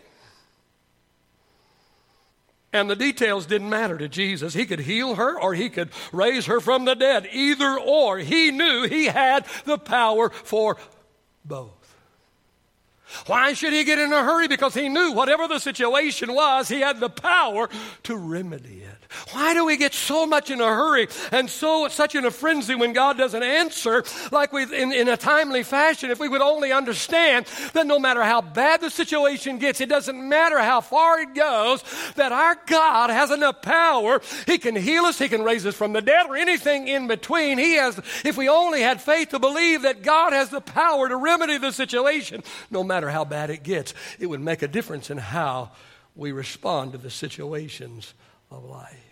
And 2.74 2.90
the 2.90 2.96
details 2.96 3.46
didn't 3.46 3.70
matter 3.70 3.98
to 4.00 4.10
Jesus. 4.10 4.56
He 4.56 4.66
could 4.66 4.82
heal 4.82 5.16
her 5.16 5.40
or 5.40 5.54
he 5.54 5.70
could 5.70 5.92
raise 6.12 6.48
her 6.48 6.60
from 6.60 6.86
the 6.86 6.96
dead. 6.96 7.30
Either 7.32 7.80
or. 7.80 8.18
He 8.18 8.52
knew 8.52 8.84
he 8.84 9.06
had 9.06 9.46
the 9.64 9.78
power 9.78 10.30
for 10.32 10.78
both. 11.46 11.75
Why 13.28 13.54
should 13.54 13.74
he 13.74 13.84
get 13.84 14.00
in 14.00 14.12
a 14.12 14.24
hurry? 14.24 14.48
Because 14.48 14.74
he 14.74 14.90
knew 14.90 15.12
whatever 15.12 15.48
the 15.48 15.60
situation 15.60 16.34
was, 16.34 16.68
he 16.68 16.80
had 16.80 17.00
the 17.00 17.10
power 17.10 17.70
to 18.04 18.16
remedy 18.16 18.82
it. 18.82 19.06
Why 19.32 19.54
do 19.54 19.66
we 19.66 19.78
get 19.78 19.94
so 19.94 20.26
much 20.26 20.50
in 20.50 20.60
a 20.60 20.66
hurry 20.66 21.08
and 21.32 21.50
so 21.50 21.88
such 21.88 22.16
in 22.16 22.26
a 22.26 22.32
frenzy 22.32 22.76
when 22.76 22.94
God 22.94 23.18
doesn't 23.18 23.44
answer 23.44 24.04
like 24.32 24.52
we 24.52 24.64
in, 24.64 24.92
in 24.92 25.08
a 25.08 25.18
timely 25.18 25.64
fashion? 25.64 26.12
If 26.12 26.20
we 26.20 26.28
would 26.28 26.42
only 26.42 26.72
understand 26.72 27.46
that 27.74 27.88
no 27.88 28.00
matter 28.00 28.24
how 28.24 28.42
bad 28.42 28.82
the 28.82 28.90
situation 28.90 29.60
gets, 29.60 29.80
it 29.82 29.90
doesn't 29.90 30.28
matter 30.28 30.60
how 30.60 30.82
far 30.82 31.20
it 31.22 31.34
goes, 31.34 31.84
that 32.16 32.32
our 32.32 32.58
God 32.66 33.10
has 33.10 33.32
enough 33.32 33.62
power. 33.62 34.22
He 34.46 34.58
can 34.58 34.76
heal 34.76 35.06
us, 35.06 35.20
He 35.20 35.30
can 35.30 35.44
raise 35.44 35.66
us 35.66 35.76
from 35.76 35.94
the 35.94 36.02
dead, 36.02 36.28
or 36.28 36.36
anything 36.36 36.88
in 36.88 37.08
between. 37.08 37.58
He 37.58 37.76
has, 37.76 37.98
if 38.26 38.36
we 38.38 38.50
only 38.50 38.82
had 38.82 39.02
faith 39.02 39.30
to 39.30 39.40
believe 39.40 39.84
that 39.84 40.02
God 40.02 40.34
has 40.34 40.50
the 40.50 40.62
power 40.62 41.08
to 41.08 41.16
remedy 41.16 41.58
the 41.58 41.72
situation, 41.72 42.44
no 42.72 42.84
matter 42.84 42.95
how 43.04 43.26
bad 43.26 43.50
it 43.50 43.64
gets, 43.64 43.94
it 44.20 44.28
would 44.28 44.42
make 44.42 44.62
a 44.62 44.68
difference 44.68 45.10
in 45.10 45.18
how 45.18 45.72
we 46.16 46.32
respond 46.32 46.94
to 46.94 46.98
the 46.98 47.10
situations 47.10 48.14
of 48.50 48.64
life. 48.64 49.06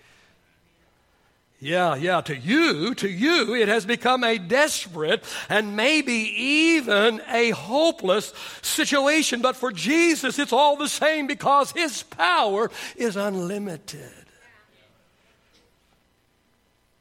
Yeah, 1.59 1.95
yeah, 1.95 2.19
to 2.19 2.35
you, 2.35 2.93
to 2.95 3.09
you, 3.09 3.55
it 3.55 3.69
has 3.69 3.85
become 3.85 4.25
a 4.25 4.37
desperate 4.37 5.23
and 5.47 5.77
maybe 5.77 6.11
even 6.11 7.21
a 7.29 7.51
hopeless 7.51 8.33
situation. 8.61 9.41
But 9.41 9.55
for 9.55 9.71
Jesus, 9.71 10.39
it's 10.39 10.51
all 10.51 10.75
the 10.75 10.89
same 10.89 11.25
because 11.25 11.71
his 11.71 12.03
power 12.03 12.69
is 12.97 13.15
unlimited. 13.15 14.11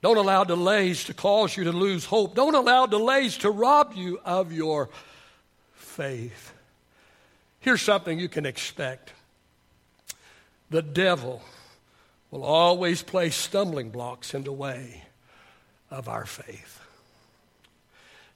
Don't 0.01 0.17
allow 0.17 0.45
delays 0.45 1.05
to 1.05 1.15
cause 1.15 1.57
you 1.57 1.65
to 1.65 1.73
lose 1.73 2.05
hope. 2.05 2.37
Don't 2.37 2.55
allow 2.55 2.87
delays 2.87 3.39
to 3.39 3.51
rob 3.51 3.95
you 3.95 4.21
of 4.25 4.53
your 4.53 4.91
faith. 5.75 6.53
Here's 7.62 7.81
something 7.81 8.19
you 8.19 8.28
can 8.28 8.45
expect 8.45 9.12
the 10.69 10.83
devil 10.83 11.42
will 12.31 12.42
always 12.42 13.02
place 13.02 13.37
stumbling 13.37 13.90
blocks 13.90 14.35
in 14.35 14.42
the 14.42 14.52
way 14.52 15.04
of 15.90 16.09
our 16.09 16.26
faith. 16.26 16.81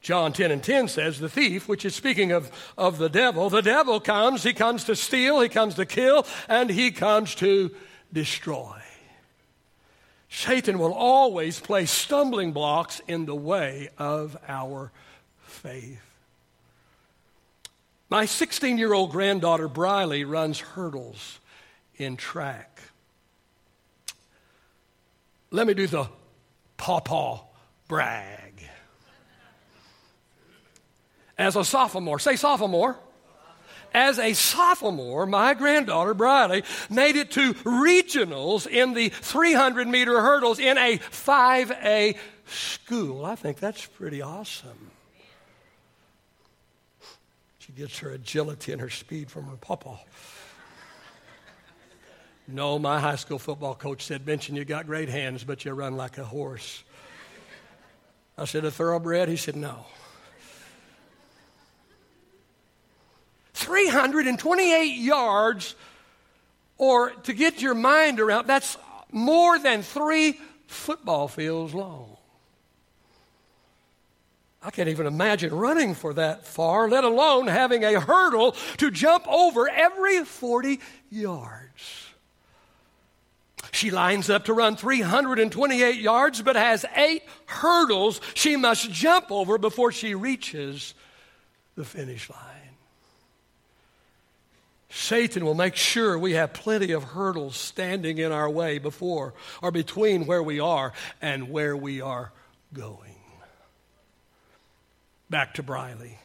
John 0.01 0.33
10 0.33 0.53
and 0.53 0.63
10 0.63 0.87
says, 0.87 1.19
The 1.19 1.29
thief, 1.29 1.67
which 1.67 1.85
is 1.85 1.95
speaking 1.95 2.31
of, 2.31 2.53
of 2.79 2.99
the 2.99 3.09
devil, 3.09 3.51
the 3.51 3.63
devil 3.63 3.99
comes, 3.99 4.45
he 4.45 4.53
comes 4.53 4.85
to 4.85 4.95
steal, 4.95 5.41
he 5.41 5.49
comes 5.49 5.75
to 5.75 5.87
kill, 5.87 6.25
and 6.49 6.71
he 6.71 6.93
comes 6.93 7.35
to 7.37 7.75
destroy. 8.13 8.81
Satan 10.29 10.79
will 10.79 10.93
always 10.93 11.59
place 11.59 11.91
stumbling 11.91 12.53
blocks 12.53 13.01
in 13.09 13.27
the 13.27 13.35
way 13.35 13.89
of 13.99 14.37
our 14.47 14.93
faith. 15.41 16.06
My 18.09 18.25
16 18.25 18.79
year 18.79 18.93
old 18.93 19.11
granddaughter, 19.11 19.69
Briley, 19.69 20.25
runs 20.25 20.61
hurdles 20.61 21.41
in 21.97 22.17
track. 22.17 22.81
Let 25.51 25.67
me 25.67 25.75
do 25.75 25.87
the 25.87 26.09
pawpaw 26.77 27.41
brag. 27.89 28.69
As 31.39 31.57
a 31.57 31.65
sophomore, 31.65 32.19
say 32.19 32.37
sophomore. 32.37 32.97
As 33.93 34.19
a 34.19 34.35
sophomore, 34.35 35.27
my 35.27 35.55
granddaughter 35.55 36.13
Briley 36.13 36.65
made 36.91 37.17
it 37.17 37.31
to 37.33 37.55
regionals 37.55 38.67
in 38.67 38.95
the 38.95 39.09
300 39.09 39.89
meter 39.89 40.21
hurdles 40.21 40.59
in 40.59 40.77
a 40.77 40.99
5A 40.99 42.17
school. 42.47 43.25
I 43.25 43.37
think 43.37 43.59
that's 43.59 43.87
pretty 43.87 44.21
awesome. 44.21 44.91
Gets 47.77 47.99
her 47.99 48.11
agility 48.11 48.73
and 48.73 48.81
her 48.81 48.89
speed 48.89 49.31
from 49.31 49.45
her 49.49 49.57
papa. 49.57 49.99
No, 52.49 52.79
my 52.79 53.01
high 53.01 53.17
school 53.17 53.39
football 53.39 53.75
coach 53.75 54.05
said, 54.05 54.25
Benson, 54.25 54.57
you 54.57 54.65
got 54.65 54.87
great 54.87 55.09
hands, 55.09 55.45
but 55.45 55.65
you 55.65 55.73
run 55.73 55.97
like 55.97 56.17
a 56.17 56.25
horse. 56.25 56.85
I 58.39 58.45
said, 58.45 58.65
A 58.65 58.71
thoroughbred? 58.71 59.29
He 59.29 59.37
said, 59.37 59.57
No. 59.57 59.85
328 63.55 64.97
yards, 64.97 65.75
or 66.79 67.11
to 67.11 67.33
get 67.33 67.61
your 67.61 67.75
mind 67.75 68.21
around, 68.21 68.47
that's 68.47 68.79
more 69.11 69.59
than 69.59 69.83
three 69.83 70.39
football 70.67 71.27
fields 71.29 71.75
long. 71.75 72.16
I 74.67 74.71
can't 74.71 74.89
even 74.89 75.07
imagine 75.07 75.55
running 75.55 75.95
for 75.95 76.13
that 76.15 76.45
far, 76.45 76.89
let 76.89 77.05
alone 77.05 77.47
having 77.47 77.85
a 77.85 78.01
hurdle 78.01 78.57
to 78.79 78.91
jump 78.91 79.25
over 79.29 79.69
every 79.69 80.25
40 80.25 80.81
yards. 81.09 82.07
She 83.71 83.93
lines 83.93 84.29
up 84.29 84.47
to 84.47 84.53
run 84.53 84.77
328 84.77 86.01
yards, 86.01 86.43
but 86.43 86.57
has 86.57 86.85
eight 86.97 87.23
hurdles 87.47 88.21
she 88.35 88.57
must 88.57 88.91
jump 88.91 89.31
over 89.31 89.57
before 89.57 89.93
she 89.93 90.17
reaches 90.17 90.95
the 91.77 91.85
finish 91.85 92.29
line. 92.29 92.41
Satan 94.89 95.45
will 95.45 95.55
make 95.55 95.77
sure 95.77 96.19
we 96.19 96.33
have 96.33 96.53
plenty 96.53 96.91
of 96.91 97.05
hurdles 97.05 97.57
standing 97.57 98.19
in 98.19 98.33
our 98.33 98.51
way 98.51 98.79
before 98.79 99.33
or 99.63 99.71
between 99.71 100.27
where 100.27 100.43
we 100.43 100.59
are 100.59 100.93
and 101.23 101.51
where 101.51 101.77
we 101.77 102.01
are 102.01 102.33
going. 102.73 103.16
Back 105.29 105.55
to 105.55 105.63
Briley. 105.63 106.19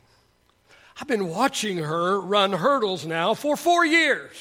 I've 0.99 1.07
been 1.07 1.29
watching 1.29 1.77
her 1.79 2.19
run 2.19 2.53
hurdles 2.53 3.05
now 3.05 3.33
for 3.33 3.57
four 3.57 3.85
years. 3.85 4.35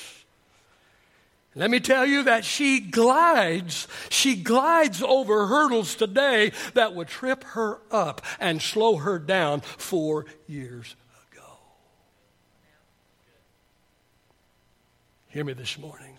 Let 1.54 1.70
me 1.70 1.80
tell 1.80 2.06
you 2.06 2.24
that 2.24 2.44
she 2.44 2.78
glides, 2.78 3.88
she 4.08 4.36
glides 4.36 5.02
over 5.02 5.48
hurdles 5.48 5.96
today 5.96 6.52
that 6.74 6.94
would 6.94 7.08
trip 7.08 7.42
her 7.44 7.78
up 7.90 8.22
and 8.38 8.62
slow 8.62 8.98
her 8.98 9.18
down 9.18 9.62
four 9.62 10.26
years 10.46 10.94
ago. 11.32 11.42
Hear 15.28 15.44
me 15.44 15.54
this 15.54 15.76
morning. 15.76 16.18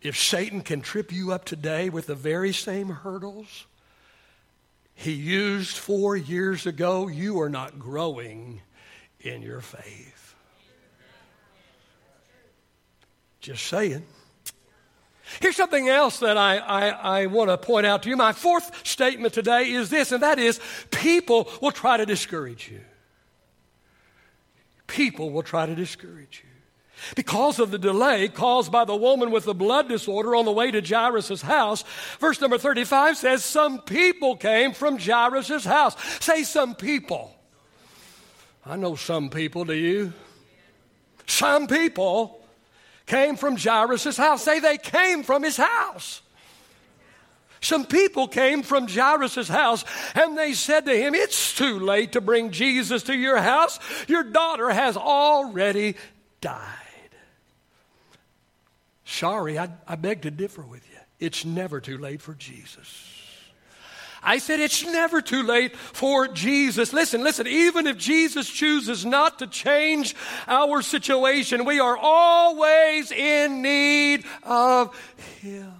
If 0.00 0.16
Satan 0.16 0.62
can 0.62 0.80
trip 0.80 1.12
you 1.12 1.32
up 1.32 1.44
today 1.44 1.90
with 1.90 2.06
the 2.06 2.14
very 2.14 2.52
same 2.52 2.88
hurdles 2.88 3.66
he 4.98 5.12
used 5.12 5.76
four 5.76 6.16
years 6.16 6.66
ago, 6.66 7.06
you 7.06 7.40
are 7.42 7.50
not 7.50 7.78
growing 7.78 8.62
in 9.20 9.42
your 9.42 9.60
faith. 9.60 10.34
Just 13.40 13.66
saying. 13.66 14.04
Here's 15.40 15.54
something 15.54 15.88
else 15.88 16.20
that 16.20 16.38
I, 16.38 16.56
I, 16.56 16.88
I 16.88 17.26
want 17.26 17.50
to 17.50 17.58
point 17.58 17.84
out 17.84 18.04
to 18.04 18.08
you. 18.08 18.16
My 18.16 18.32
fourth 18.32 18.86
statement 18.86 19.34
today 19.34 19.70
is 19.70 19.90
this, 19.90 20.12
and 20.12 20.22
that 20.22 20.38
is 20.38 20.58
people 20.90 21.48
will 21.60 21.72
try 21.72 21.98
to 21.98 22.06
discourage 22.06 22.70
you. 22.70 22.80
People 24.86 25.30
will 25.30 25.42
try 25.42 25.66
to 25.66 25.74
discourage 25.74 26.42
you. 26.42 26.55
Because 27.14 27.58
of 27.58 27.70
the 27.70 27.78
delay 27.78 28.28
caused 28.28 28.72
by 28.72 28.84
the 28.84 28.96
woman 28.96 29.30
with 29.30 29.44
the 29.44 29.54
blood 29.54 29.88
disorder 29.88 30.34
on 30.34 30.44
the 30.44 30.52
way 30.52 30.70
to 30.70 30.80
Jairus' 30.80 31.42
house, 31.42 31.84
verse 32.18 32.40
number 32.40 32.58
35 32.58 33.16
says, 33.16 33.44
Some 33.44 33.80
people 33.80 34.36
came 34.36 34.72
from 34.72 34.98
Jairus' 34.98 35.64
house. 35.64 35.96
Say, 36.20 36.42
some 36.42 36.74
people. 36.74 37.34
I 38.64 38.76
know 38.76 38.96
some 38.96 39.30
people, 39.30 39.64
do 39.64 39.74
you? 39.74 40.12
Some 41.26 41.66
people 41.66 42.40
came 43.06 43.36
from 43.36 43.56
Jairus' 43.56 44.16
house. 44.16 44.42
Say 44.42 44.60
they 44.60 44.78
came 44.78 45.22
from 45.22 45.42
his 45.42 45.56
house. 45.56 46.22
Some 47.60 47.84
people 47.86 48.28
came 48.28 48.62
from 48.62 48.86
Jairus' 48.86 49.48
house 49.48 49.84
and 50.14 50.36
they 50.36 50.52
said 50.52 50.86
to 50.86 50.96
him, 50.96 51.14
It's 51.14 51.56
too 51.56 51.78
late 51.78 52.12
to 52.12 52.20
bring 52.20 52.50
Jesus 52.50 53.02
to 53.04 53.14
your 53.14 53.38
house. 53.38 53.78
Your 54.08 54.22
daughter 54.22 54.70
has 54.70 54.96
already 54.96 55.96
died. 56.40 56.85
Sorry, 59.06 59.56
I, 59.56 59.68
I 59.86 59.94
beg 59.94 60.22
to 60.22 60.32
differ 60.32 60.62
with 60.62 60.82
you. 60.90 60.98
It's 61.20 61.44
never 61.44 61.80
too 61.80 61.96
late 61.96 62.20
for 62.20 62.34
Jesus. 62.34 63.12
I 64.20 64.38
said 64.38 64.58
it's 64.58 64.84
never 64.84 65.22
too 65.22 65.44
late 65.44 65.76
for 65.76 66.26
Jesus. 66.26 66.92
Listen, 66.92 67.22
listen, 67.22 67.46
even 67.46 67.86
if 67.86 67.96
Jesus 67.96 68.50
chooses 68.50 69.06
not 69.06 69.38
to 69.38 69.46
change 69.46 70.16
our 70.48 70.82
situation, 70.82 71.64
we 71.64 71.78
are 71.78 71.96
always 71.96 73.12
in 73.12 73.62
need 73.62 74.24
of 74.42 74.92
Him. 75.40 75.72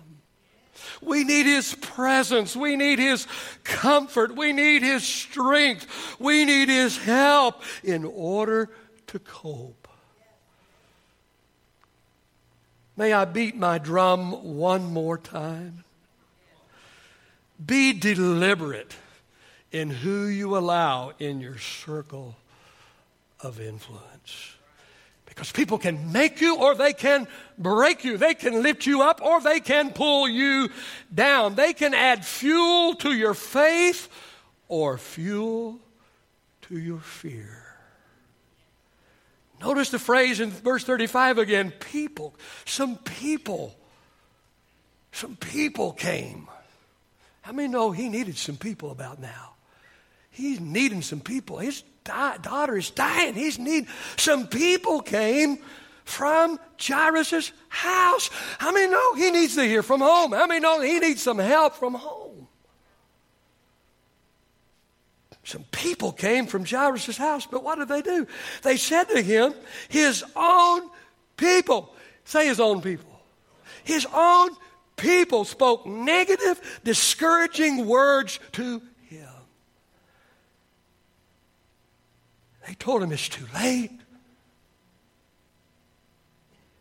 We 1.03 1.25
need 1.25 1.47
His 1.47 1.75
presence. 1.75 2.55
We 2.55 2.77
need 2.77 3.01
His 3.01 3.27
comfort. 3.65 4.37
We 4.37 4.53
need 4.53 4.85
His 4.85 5.03
strength. 5.03 6.17
We 6.21 6.45
need 6.45 6.69
His 6.69 6.97
help 6.97 7.61
in 7.83 8.05
order 8.05 8.71
to 9.09 9.19
cope. 9.19 9.76
May 12.97 13.13
I 13.13 13.27
beat 13.27 13.57
my 13.57 13.79
drum 13.79 14.57
one 14.57 14.93
more 14.93 15.19
time? 15.19 15.85
Be 17.65 17.93
deliberate 17.93 18.97
in 19.71 19.91
who 19.91 20.27
you 20.27 20.57
allow 20.57 21.13
in 21.19 21.41
your 21.41 21.59
circle 21.59 22.37
of 23.41 23.61
influence. 23.61 24.55
Because 25.27 25.53
people 25.53 25.77
can 25.77 26.13
make 26.13 26.41
you 26.41 26.57
or 26.57 26.75
they 26.75 26.95
can 26.95 27.29
break 27.59 28.05
you. 28.05 28.17
They 28.17 28.33
can 28.33 28.63
lift 28.63 28.87
you 28.87 29.03
up 29.03 29.21
or 29.21 29.43
they 29.43 29.61
can 29.61 29.93
pull 29.93 30.27
you 30.27 30.71
down. 31.15 31.55
They 31.55 31.75
can 31.75 31.93
add 31.93 32.25
fuel 32.25 32.95
to 32.97 33.13
your 33.13 33.35
faith 33.35 34.09
or 34.69 34.97
fuel 34.97 35.79
to 36.63 36.79
your 36.79 37.01
fear. 37.01 37.66
Notice 39.61 39.91
the 39.91 39.99
phrase 39.99 40.41
in 40.41 40.51
verse 40.51 40.85
35 40.85 41.39
again 41.39 41.71
people. 41.71 42.35
Some 42.65 42.97
people, 42.97 43.75
some 45.13 45.37
people 45.37 45.93
came. 45.93 46.49
How 47.43 47.53
many 47.53 47.69
know 47.69 47.91
he 47.91 48.09
needed 48.09 48.37
some 48.37 48.57
people 48.57 48.91
about 48.91 49.21
now? 49.21 49.53
He's 50.31 50.61
needing 50.61 51.01
some 51.01 51.21
people. 51.21 51.59
His 51.59 51.83
di- 52.05 52.39
daughter 52.39 52.77
is 52.77 52.91
dying. 52.91 53.35
He's 53.35 53.59
need 53.59 53.87
some 54.17 54.49
people 54.49 55.01
came 55.01 55.59
from 56.05 56.59
Jairus' 56.81 57.53
house. 57.69 58.31
How 58.59 58.73
many 58.73 58.91
know 58.91 59.15
he 59.15 59.31
needs 59.31 59.55
to 59.55 59.65
hear 59.65 59.83
from 59.83 60.01
home? 60.01 60.33
How 60.33 60.47
many 60.47 60.61
know 60.61 60.81
he 60.81 60.99
needs 60.99 61.23
some 61.23 61.39
help 61.39 61.77
from 61.77 61.95
home? 61.95 62.26
Some 65.47 65.63
people 65.71 66.11
came 66.11 66.49
from 66.49 66.67
Jairus' 66.67 67.17
house, 67.17 67.47
but 67.47 67.63
what 67.63 67.79
did 67.79 67.87
they 67.87 68.03
do? 68.03 68.27
They 68.63 68.77
said 68.77 69.05
to 69.05 69.23
him, 69.23 69.55
his 69.89 70.25
own 70.35 70.91
people. 71.37 71.95
Say 72.25 72.49
his 72.49 72.59
own 72.59 72.83
people. 72.83 73.21
His 73.85 74.09
own 74.13 74.51
people 74.97 75.45
spoke 75.45 75.87
negative, 75.87 76.81
discouraging 76.83 77.87
words 77.87 78.41
to 78.53 78.83
him. 79.09 79.29
They 82.67 82.75
told 82.75 83.05
him 83.05 83.13
it's 83.13 83.29
too 83.29 83.47
late. 83.55 83.93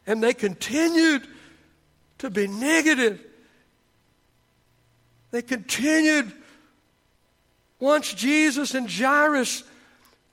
And 0.07 0.23
they 0.23 0.33
continued 0.33 1.27
to 2.17 2.31
be 2.31 2.47
negative. 2.47 3.23
They 5.29 5.43
continued 5.43 6.33
once 7.85 8.15
Jesus 8.15 8.73
and 8.73 8.89
Jairus 8.89 9.63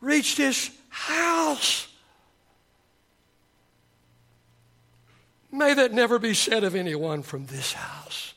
reached 0.01 0.39
his 0.39 0.71
house. 0.89 1.87
May 5.53 5.75
that 5.75 5.93
never 5.93 6.19
be 6.19 6.33
said 6.33 6.65
of 6.65 6.75
anyone 6.75 7.23
from 7.23 7.45
this 7.45 7.75
house. 7.75 8.33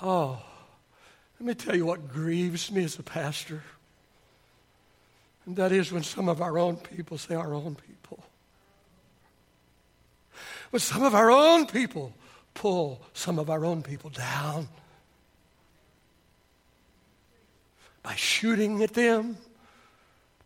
Oh, 0.00 0.40
let 1.40 1.46
me 1.46 1.54
tell 1.54 1.74
you 1.74 1.84
what 1.84 2.08
grieves 2.12 2.70
me 2.70 2.84
as 2.84 2.96
a 2.96 3.02
pastor. 3.02 3.64
And 5.46 5.56
that 5.56 5.72
is 5.72 5.90
when 5.90 6.04
some 6.04 6.28
of 6.28 6.40
our 6.40 6.60
own 6.60 6.76
people 6.76 7.18
say, 7.18 7.34
our 7.34 7.52
own 7.52 7.74
people. 7.74 8.22
When 10.70 10.78
some 10.78 11.02
of 11.02 11.16
our 11.16 11.32
own 11.32 11.66
people 11.66 12.12
pull 12.54 13.00
some 13.12 13.38
of 13.38 13.50
our 13.50 13.64
own 13.64 13.82
people 13.82 14.10
down 14.10 14.68
by 18.02 18.14
shooting 18.14 18.82
at 18.82 18.94
them 18.94 19.36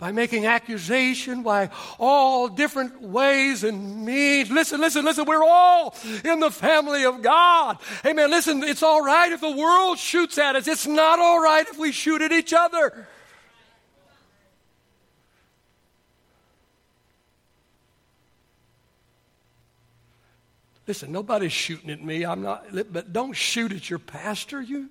by 0.02 0.10
making 0.10 0.46
accusation, 0.46 1.44
by 1.44 1.70
all 1.96 2.48
different 2.48 3.00
ways 3.00 3.62
and 3.62 4.04
means. 4.04 4.50
Listen, 4.50 4.80
listen, 4.80 5.04
listen, 5.04 5.24
we're 5.26 5.44
all 5.44 5.94
in 6.24 6.40
the 6.40 6.50
family 6.50 7.04
of 7.04 7.22
God. 7.22 7.78
Amen. 8.04 8.28
Listen, 8.28 8.64
it's 8.64 8.82
all 8.82 9.00
right 9.00 9.30
if 9.30 9.40
the 9.40 9.52
world 9.52 10.00
shoots 10.00 10.38
at 10.38 10.56
us. 10.56 10.66
It's 10.66 10.88
not 10.88 11.20
all 11.20 11.40
right 11.40 11.64
if 11.68 11.78
we 11.78 11.92
shoot 11.92 12.20
at 12.20 12.32
each 12.32 12.52
other. 12.52 13.06
Listen, 20.86 21.12
nobody's 21.12 21.52
shooting 21.52 21.90
at 21.90 22.02
me. 22.02 22.24
I'm 22.24 22.42
not, 22.42 22.66
but 22.92 23.12
don't 23.12 23.34
shoot 23.34 23.72
at 23.72 23.88
your 23.88 24.00
pastor. 24.00 24.60
You 24.60 24.88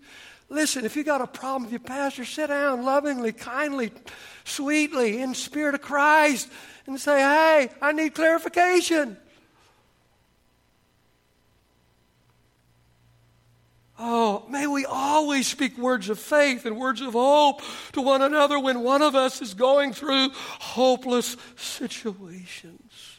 listen, 0.50 0.86
if 0.86 0.96
you 0.96 1.04
got 1.04 1.22
a 1.22 1.28
problem 1.28 1.64
with 1.64 1.72
your 1.72 1.80
pastor, 1.80 2.24
sit 2.24 2.48
down 2.48 2.84
lovingly, 2.84 3.34
kindly, 3.34 3.92
sweetly, 4.46 5.22
in 5.22 5.34
spirit 5.34 5.76
of 5.76 5.82
Christ, 5.82 6.50
and 6.86 7.00
say, 7.00 7.20
Hey, 7.20 7.70
I 7.82 7.92
need 7.92 8.14
clarification. 8.16 9.18
Oh, 14.04 14.46
may 14.50 14.66
we 14.66 14.84
always 14.86 15.46
speak 15.46 15.78
words 15.78 16.10
of 16.10 16.18
faith 16.18 16.66
and 16.66 16.76
words 16.76 17.02
of 17.02 17.14
hope 17.14 17.62
to 17.92 18.02
one 18.02 18.24
another 18.24 18.60
when 18.60 18.82
one 18.82 19.04
of 19.04 19.14
us 19.14 19.44
is 19.44 19.54
going 19.54 19.94
through 19.94 20.30
hopeless 20.34 21.38
situations. 21.56 23.11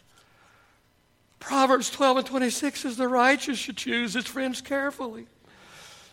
Proverbs 1.43 1.91
12 1.91 2.19
and 2.19 2.27
26 2.27 2.81
says, 2.81 2.97
The 2.97 3.09
righteous 3.09 3.59
should 3.59 3.77
choose 3.77 4.15
his 4.15 4.27
friends 4.27 4.61
carefully. 4.61 5.27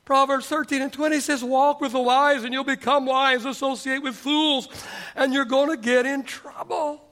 Proverbs 0.04 0.48
13 0.48 0.82
and 0.82 0.92
20 0.92 1.20
says, 1.20 1.44
Walk 1.44 1.82
with 1.82 1.92
the 1.92 2.00
wise 2.00 2.44
and 2.44 2.52
you'll 2.52 2.64
become 2.64 3.06
wise. 3.06 3.46
Associate 3.46 4.02
with 4.02 4.16
fools 4.16 4.68
and 5.16 5.34
you're 5.34 5.46
going 5.46 5.70
to 5.70 5.78
get 5.78 6.08
in 6.08 6.24
trouble. 6.24 7.06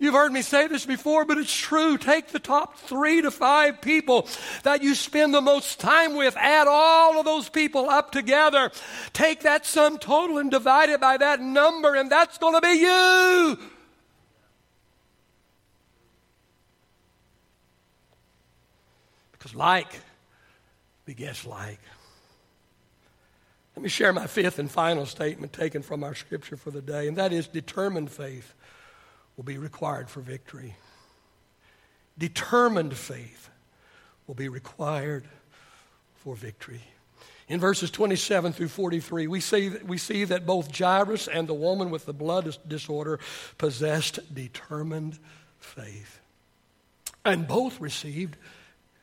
You've 0.00 0.14
heard 0.14 0.32
me 0.32 0.42
say 0.42 0.66
this 0.66 0.84
before, 0.84 1.24
but 1.24 1.38
it's 1.38 1.56
true. 1.56 1.96
Take 1.96 2.28
the 2.28 2.38
top 2.38 2.78
three 2.78 3.22
to 3.22 3.30
five 3.30 3.80
people 3.80 4.28
that 4.64 4.82
you 4.82 4.94
spend 4.94 5.32
the 5.32 5.40
most 5.40 5.80
time 5.80 6.16
with, 6.16 6.36
add 6.36 6.68
all 6.68 7.18
of 7.18 7.24
those 7.24 7.48
people 7.48 7.88
up 7.88 8.12
together. 8.12 8.70
Take 9.12 9.40
that 9.40 9.66
sum 9.66 9.98
total 9.98 10.38
and 10.38 10.50
divide 10.50 10.88
it 10.90 11.00
by 11.00 11.16
that 11.16 11.40
number, 11.40 11.94
and 11.94 12.10
that's 12.10 12.38
going 12.38 12.54
to 12.54 12.60
be 12.60 12.74
you. 12.80 13.58
Because 19.48 19.58
like 19.58 20.00
begets 21.06 21.46
like. 21.46 21.80
Let 23.76 23.82
me 23.82 23.88
share 23.88 24.12
my 24.12 24.26
fifth 24.26 24.58
and 24.58 24.70
final 24.70 25.06
statement 25.06 25.52
taken 25.52 25.82
from 25.82 26.04
our 26.04 26.14
scripture 26.14 26.56
for 26.56 26.70
the 26.70 26.82
day, 26.82 27.08
and 27.08 27.16
that 27.16 27.32
is 27.32 27.46
determined 27.46 28.10
faith 28.10 28.54
will 29.36 29.44
be 29.44 29.56
required 29.56 30.10
for 30.10 30.20
victory. 30.20 30.74
Determined 32.18 32.94
faith 32.96 33.48
will 34.26 34.34
be 34.34 34.48
required 34.48 35.24
for 36.16 36.34
victory. 36.34 36.82
In 37.48 37.60
verses 37.60 37.90
27 37.90 38.52
through 38.52 38.68
43, 38.68 39.28
we 39.28 39.40
see, 39.40 39.70
we 39.86 39.96
see 39.96 40.24
that 40.24 40.44
both 40.44 40.76
Jairus 40.76 41.28
and 41.28 41.48
the 41.48 41.54
woman 41.54 41.90
with 41.90 42.04
the 42.04 42.12
blood 42.12 42.54
disorder 42.66 43.20
possessed 43.56 44.34
determined 44.34 45.18
faith. 45.58 46.20
And 47.24 47.48
both 47.48 47.80
received 47.80 48.36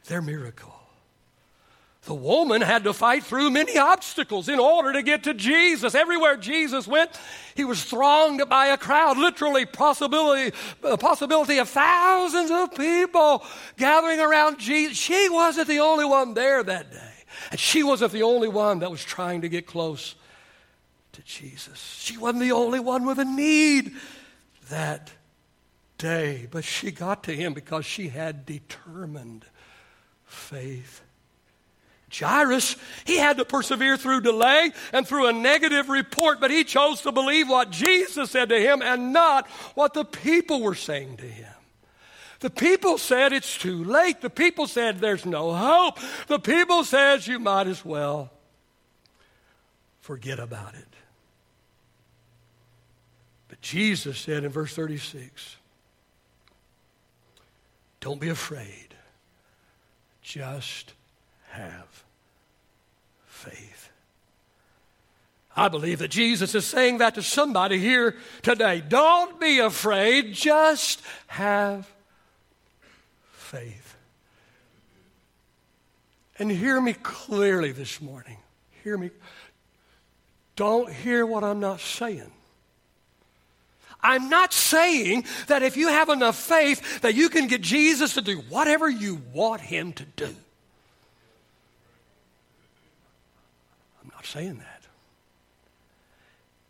their 0.06 0.22
miracle. 0.22 0.76
The 2.06 2.14
woman 2.14 2.62
had 2.62 2.84
to 2.84 2.94
fight 2.94 3.24
through 3.24 3.50
many 3.50 3.80
obstacles 3.80 4.48
in 4.48 4.60
order 4.60 4.94
to 4.94 5.02
get 5.02 5.24
to 5.24 5.34
Jesus. 5.34 5.96
Everywhere 5.96 6.38
Jesus 6.38 6.88
went, 6.88 7.10
he 7.56 7.66
was 7.66 7.84
thronged 7.84 8.48
by 8.48 8.68
a 8.68 8.78
crowd, 8.78 9.18
literally 9.18 9.66
possibility, 9.66 10.56
possibility 11.00 11.58
of 11.58 11.68
thousands 11.68 12.52
of 12.52 12.76
people 12.76 13.44
gathering 13.78 14.20
around 14.20 14.60
Jesus. 14.60 14.96
She 14.96 15.30
wasn't 15.30 15.68
the 15.68 15.80
only 15.80 16.06
one 16.06 16.36
there 16.36 16.62
that 16.62 16.92
day. 16.92 17.12
And 17.50 17.60
she 17.60 17.82
wasn't 17.82 18.12
the 18.12 18.24
only 18.24 18.50
one 18.50 18.80
that 18.80 18.92
was 18.92 19.04
trying 19.04 19.42
to 19.42 19.50
get 19.50 19.66
close 19.66 20.14
to 21.14 21.24
Jesus. 21.24 21.98
She 22.00 22.18
wasn't 22.18 22.42
the 22.42 22.52
only 22.52 22.80
one 22.80 23.06
with 23.08 23.18
a 23.18 23.26
need 23.26 23.94
that 24.70 25.12
day. 25.98 26.48
But 26.52 26.64
she 26.64 26.92
got 26.92 27.24
to 27.24 27.36
him 27.36 27.56
because 27.56 27.84
she 27.84 28.10
had 28.10 28.46
determined 28.46 29.46
faith. 30.36 31.02
Jairus, 32.14 32.76
he 33.06 33.18
had 33.18 33.38
to 33.38 33.46
persevere 33.46 33.98
through 33.98 34.22
delay 34.22 34.72
and 34.94 35.08
through 35.08 35.28
a 35.28 35.34
negative 35.34 35.90
report, 35.90 36.40
but 36.40 36.52
he 36.52 36.64
chose 36.64 37.02
to 37.02 37.12
believe 37.12 37.50
what 37.50 37.72
Jesus 37.72 38.32
said 38.32 38.50
to 38.50 38.60
him 38.60 38.82
and 38.82 39.12
not 39.12 39.48
what 39.74 39.94
the 39.94 40.06
people 40.06 40.62
were 40.62 40.76
saying 40.76 41.18
to 41.18 41.26
him. 41.26 41.52
The 42.40 42.50
people 42.50 42.98
said 42.98 43.34
it's 43.34 43.58
too 43.58 43.84
late. 43.84 44.22
The 44.22 44.30
people 44.30 44.68
said 44.68 45.00
there's 45.00 45.26
no 45.26 45.54
hope. 45.54 45.98
The 46.28 46.40
people 46.40 46.84
says 46.84 47.28
you 47.28 47.40
might 47.40 47.68
as 47.68 47.84
well 47.84 48.32
forget 50.02 50.40
about 50.40 50.76
it. 50.76 50.86
But 53.48 53.62
Jesus 53.62 54.20
said 54.20 54.44
in 54.44 54.52
verse 54.52 54.76
36, 54.76 55.58
don't 58.00 58.20
be 58.20 58.30
afraid. 58.30 58.85
Just 60.26 60.94
have 61.50 62.04
faith. 63.28 63.92
I 65.56 65.70
believe 65.70 66.00
that 66.00 66.10
Jesus 66.10 66.56
is 66.56 66.66
saying 66.66 66.98
that 66.98 67.14
to 67.14 67.22
somebody 67.22 67.78
here 67.78 68.16
today. 68.42 68.82
Don't 68.86 69.40
be 69.40 69.60
afraid, 69.60 70.34
just 70.34 71.04
have 71.28 71.88
faith. 73.32 73.96
And 76.40 76.52
hear 76.52 76.82
me 76.82 76.94
clearly 76.94 77.72
this 77.72 78.02
morning. 78.02 78.38
Hear 78.84 78.98
me. 78.98 79.12
Don't 80.56 80.92
hear 80.92 81.26
what 81.26 81.44
I'm 81.44 81.60
not 81.60 81.80
saying. 81.80 82.32
I'm 84.02 84.30
not 84.30 84.54
saying 84.54 85.26
that 85.48 85.64
if 85.64 85.78
you 85.78 85.88
have 85.88 86.10
enough 86.10 86.36
faith 86.36 87.02
that 87.02 87.16
you 87.16 87.30
can 87.30 87.48
get 87.48 87.62
Jesus 87.62 88.14
to 88.16 88.22
do 88.22 88.38
whatever 88.50 88.90
you 88.90 89.22
want 89.34 89.62
him 89.62 89.94
to 89.94 90.04
do. 90.04 90.36
I'm 94.04 94.12
not 94.14 94.26
saying 94.26 94.58
that. 94.58 94.76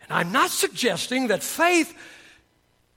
And 0.04 0.12
I'm 0.12 0.32
not 0.32 0.52
suggesting 0.52 1.28
that 1.28 1.44
faith 1.44 1.94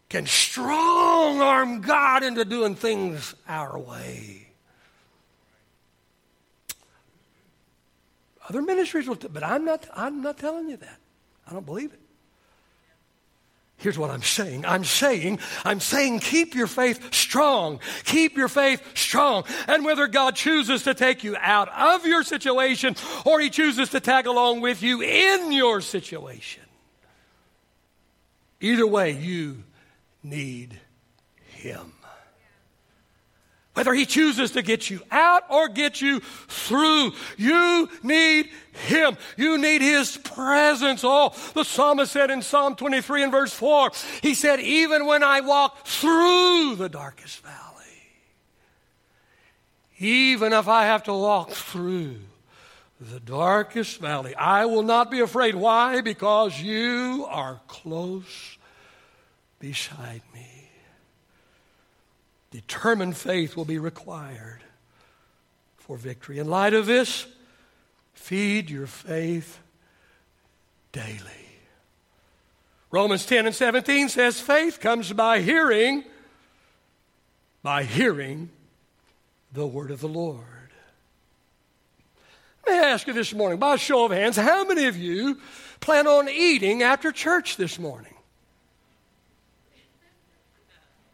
can 0.09 0.27
strong 0.27 1.41
arm 1.41 1.81
God 1.81 2.23
into 2.23 2.45
doing 2.45 2.75
things 2.75 3.35
our 3.47 3.79
way. 3.79 4.49
Other 8.49 8.63
ministries 8.63 9.07
will, 9.07 9.17
t- 9.17 9.29
but 9.29 9.45
I'm 9.45 9.65
not, 9.65 9.87
I'm 9.95 10.23
not 10.23 10.39
telling 10.39 10.69
you 10.71 10.79
that. 10.79 10.99
I 11.47 11.53
don't 11.53 11.67
believe 11.67 11.93
it. 11.93 12.01
Here's 13.79 13.97
what 13.97 14.11
I'm 14.11 14.23
saying. 14.23 14.67
I'm 14.67 14.83
saying, 14.83 15.39
I'm 15.65 15.79
saying 15.79 16.19
keep 16.19 16.57
your 16.57 16.67
faith 16.67 17.15
strong. 17.15 17.79
Keep 18.05 18.37
your 18.37 18.49
faith 18.49 18.83
strong. 18.95 19.45
And 19.69 19.85
whether 19.85 20.09
God 20.09 20.35
chooses 20.35 20.83
to 20.83 20.95
take 20.95 21.23
you 21.23 21.37
out 21.39 21.69
of 21.69 22.05
your 22.05 22.25
situation 22.25 22.97
or 23.25 23.39
he 23.39 23.51
chooses 23.51 23.91
to 23.91 24.01
tag 24.01 24.27
along 24.27 24.63
with 24.63 24.83
you 24.83 25.01
in 25.01 25.53
your 25.53 25.81
situation, 25.81 26.65
either 28.61 28.87
way, 28.87 29.13
you 29.13 29.63
need 30.25 30.81
him. 31.47 31.93
Whether 33.79 33.95
he 33.95 34.07
chooses 34.07 34.51
to 34.51 34.63
get 34.63 34.91
you 34.91 35.01
out 35.09 35.45
or 35.49 35.69
get 35.69 36.01
you 36.01 36.19
through, 36.19 37.13
you 37.37 37.89
need 38.03 38.51
him. 38.73 39.17
You 39.37 39.57
need 39.57 39.83
his 39.83 40.17
presence. 40.17 41.03
Oh, 41.05 41.33
the 41.55 41.63
psalmist 41.63 42.11
said 42.11 42.29
in 42.33 42.43
Psalm 42.43 42.75
23 42.75 43.23
and 43.23 43.31
verse 43.31 43.53
4, 43.53 43.93
he 44.21 44.35
said, 44.35 44.59
Even 44.59 45.07
when 45.07 45.23
I 45.23 45.43
walk 45.43 45.87
through 45.87 46.75
the 46.75 46.89
darkest 46.89 47.39
valley, 47.39 47.55
even 50.01 50.53
if 50.53 50.67
I 50.67 50.87
have 50.87 51.05
to 51.05 51.13
walk 51.13 51.51
through 51.51 52.17
the 53.01 53.21
darkest 53.21 54.01
valley, 54.01 54.35
I 54.35 54.67
will 54.67 54.83
not 54.83 55.09
be 55.09 55.21
afraid. 55.21 55.55
Why? 55.55 56.01
Because 56.01 56.61
you 56.61 57.29
are 57.31 57.61
close 57.69 58.59
beside 59.61 60.23
me. 60.35 60.58
Determined 62.51 63.17
faith 63.17 63.57
will 63.57 63.65
be 63.65 63.79
required 63.79 64.63
for 65.77 65.97
victory. 65.97 66.39
In 66.39 66.49
light 66.49 66.75
of 66.75 66.87
this, 66.87 67.27
feed 68.15 68.71
your 68.71 68.87
faith 68.87 69.59
daily. 70.93 71.19
Romans 72.91 73.27
10 73.27 73.47
and 73.47 73.55
17 73.55 74.09
says 74.09 74.41
faith 74.41 74.81
comes 74.81 75.13
by 75.13 75.41
hearing, 75.41 76.05
by 77.63 77.85
hearing 77.85 78.49
the 79.53 79.67
word 79.67 79.91
of 79.91 80.01
the 80.01 80.09
Lord. 80.09 80.45
Let 82.67 82.73
me 82.73 82.79
ask 82.79 83.07
you 83.07 83.13
this 83.13 83.35
morning, 83.35 83.59
by 83.59 83.77
show 83.77 84.07
of 84.07 84.13
hands, 84.13 84.37
how 84.37 84.65
many 84.65 84.87
of 84.87 84.97
you 84.97 85.39
plan 85.81 86.07
on 86.07 86.29
eating 86.29 86.83
after 86.83 87.13
church 87.13 87.57
this 87.57 87.79
morning? 87.79 88.15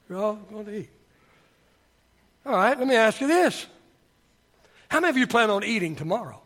You're 0.09 0.19
all 0.19 0.35
going 0.35 0.67
to 0.67 0.79
eat. 0.79 0.91
All 2.47 2.53
right, 2.53 2.79
let 2.79 2.87
me 2.87 2.95
ask 2.95 3.21
you 3.21 3.27
this. 3.27 3.67
How 4.89 5.01
many 5.01 5.11
of 5.11 5.17
you 5.17 5.27
plan 5.27 5.51
on 5.51 5.65
eating 5.65 5.97
tomorrow? 5.97 6.41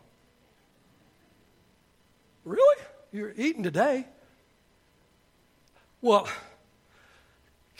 Really? 2.45 2.83
You're 3.11 3.33
eating 3.35 3.63
today? 3.63 4.05
Well, 6.01 6.27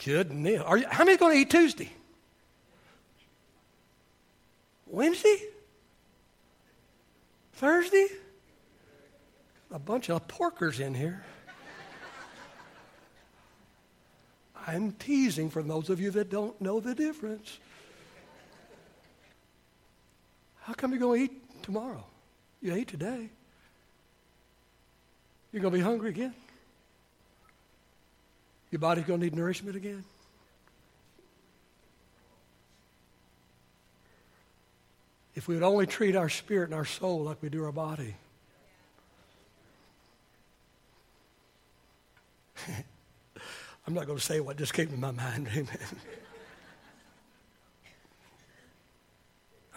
good 0.04 0.30
deal. 0.30 0.62
Are 0.62 0.76
you, 0.76 0.86
how 0.88 1.04
many 1.04 1.16
going 1.16 1.34
to 1.34 1.40
eat 1.40 1.50
Tuesday? 1.50 1.90
Wednesday? 4.86 5.42
Thursday? 7.54 8.08
A 9.70 9.78
bunch 9.78 10.10
of 10.10 10.26
porkers 10.28 10.78
in 10.80 10.94
here. 10.94 11.24
I'm 14.66 14.92
teasing 14.92 15.48
for 15.48 15.62
those 15.62 15.88
of 15.88 16.00
you 16.00 16.10
that 16.10 16.28
don't 16.28 16.60
know 16.60 16.80
the 16.80 16.94
difference. 16.94 17.58
How 20.62 20.74
come 20.74 20.90
you're 20.92 21.00
going 21.00 21.28
to 21.28 21.32
eat 21.32 21.62
tomorrow? 21.62 22.04
You 22.60 22.74
ate 22.74 22.88
today. 22.88 23.30
You're 25.52 25.62
going 25.62 25.72
to 25.72 25.78
be 25.78 25.84
hungry 25.84 26.10
again. 26.10 26.34
Your 28.70 28.78
body's 28.78 29.04
going 29.04 29.20
to 29.20 29.26
need 29.26 29.34
nourishment 29.34 29.76
again. 29.76 30.04
If 35.34 35.48
we 35.48 35.54
would 35.54 35.64
only 35.64 35.86
treat 35.86 36.16
our 36.16 36.28
spirit 36.28 36.66
and 36.66 36.74
our 36.74 36.84
soul 36.84 37.22
like 37.22 37.42
we 37.42 37.48
do 37.48 37.64
our 37.64 37.72
body. 37.72 38.14
I'm 43.86 43.94
not 43.94 44.06
going 44.06 44.18
to 44.18 44.24
say 44.24 44.40
what 44.40 44.56
just 44.58 44.74
came 44.74 44.88
to 44.88 44.96
my 44.96 45.12
mind. 45.12 45.48
Amen. 45.52 45.78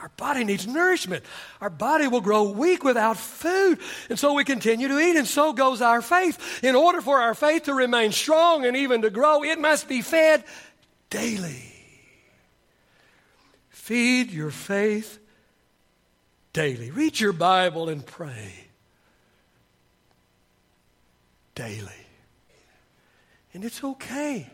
Our 0.03 0.11
body 0.17 0.43
needs 0.43 0.67
nourishment. 0.67 1.23
Our 1.61 1.69
body 1.69 2.09
will 2.09 2.19
grow 2.19 2.43
weak 2.51 2.83
without 2.83 3.15
food. 3.15 3.79
And 4.09 4.19
so 4.19 4.33
we 4.33 4.43
continue 4.43 4.89
to 4.89 4.99
eat, 4.99 5.15
and 5.15 5.25
so 5.25 5.53
goes 5.53 5.81
our 5.81 6.01
faith. 6.01 6.61
In 6.61 6.75
order 6.75 6.99
for 6.99 7.21
our 7.21 7.33
faith 7.33 7.63
to 7.63 7.73
remain 7.73 8.11
strong 8.11 8.65
and 8.65 8.75
even 8.75 9.03
to 9.03 9.09
grow, 9.09 9.45
it 9.45 9.59
must 9.59 9.87
be 9.87 10.01
fed 10.01 10.43
daily. 11.09 11.73
Feed 13.69 14.29
your 14.31 14.51
faith 14.51 15.19
daily. 16.51 16.91
Read 16.91 17.17
your 17.17 17.31
Bible 17.31 17.87
and 17.87 18.05
pray 18.05 18.65
daily. 21.55 21.87
And 23.53 23.63
it's 23.63 23.81
okay 23.81 24.49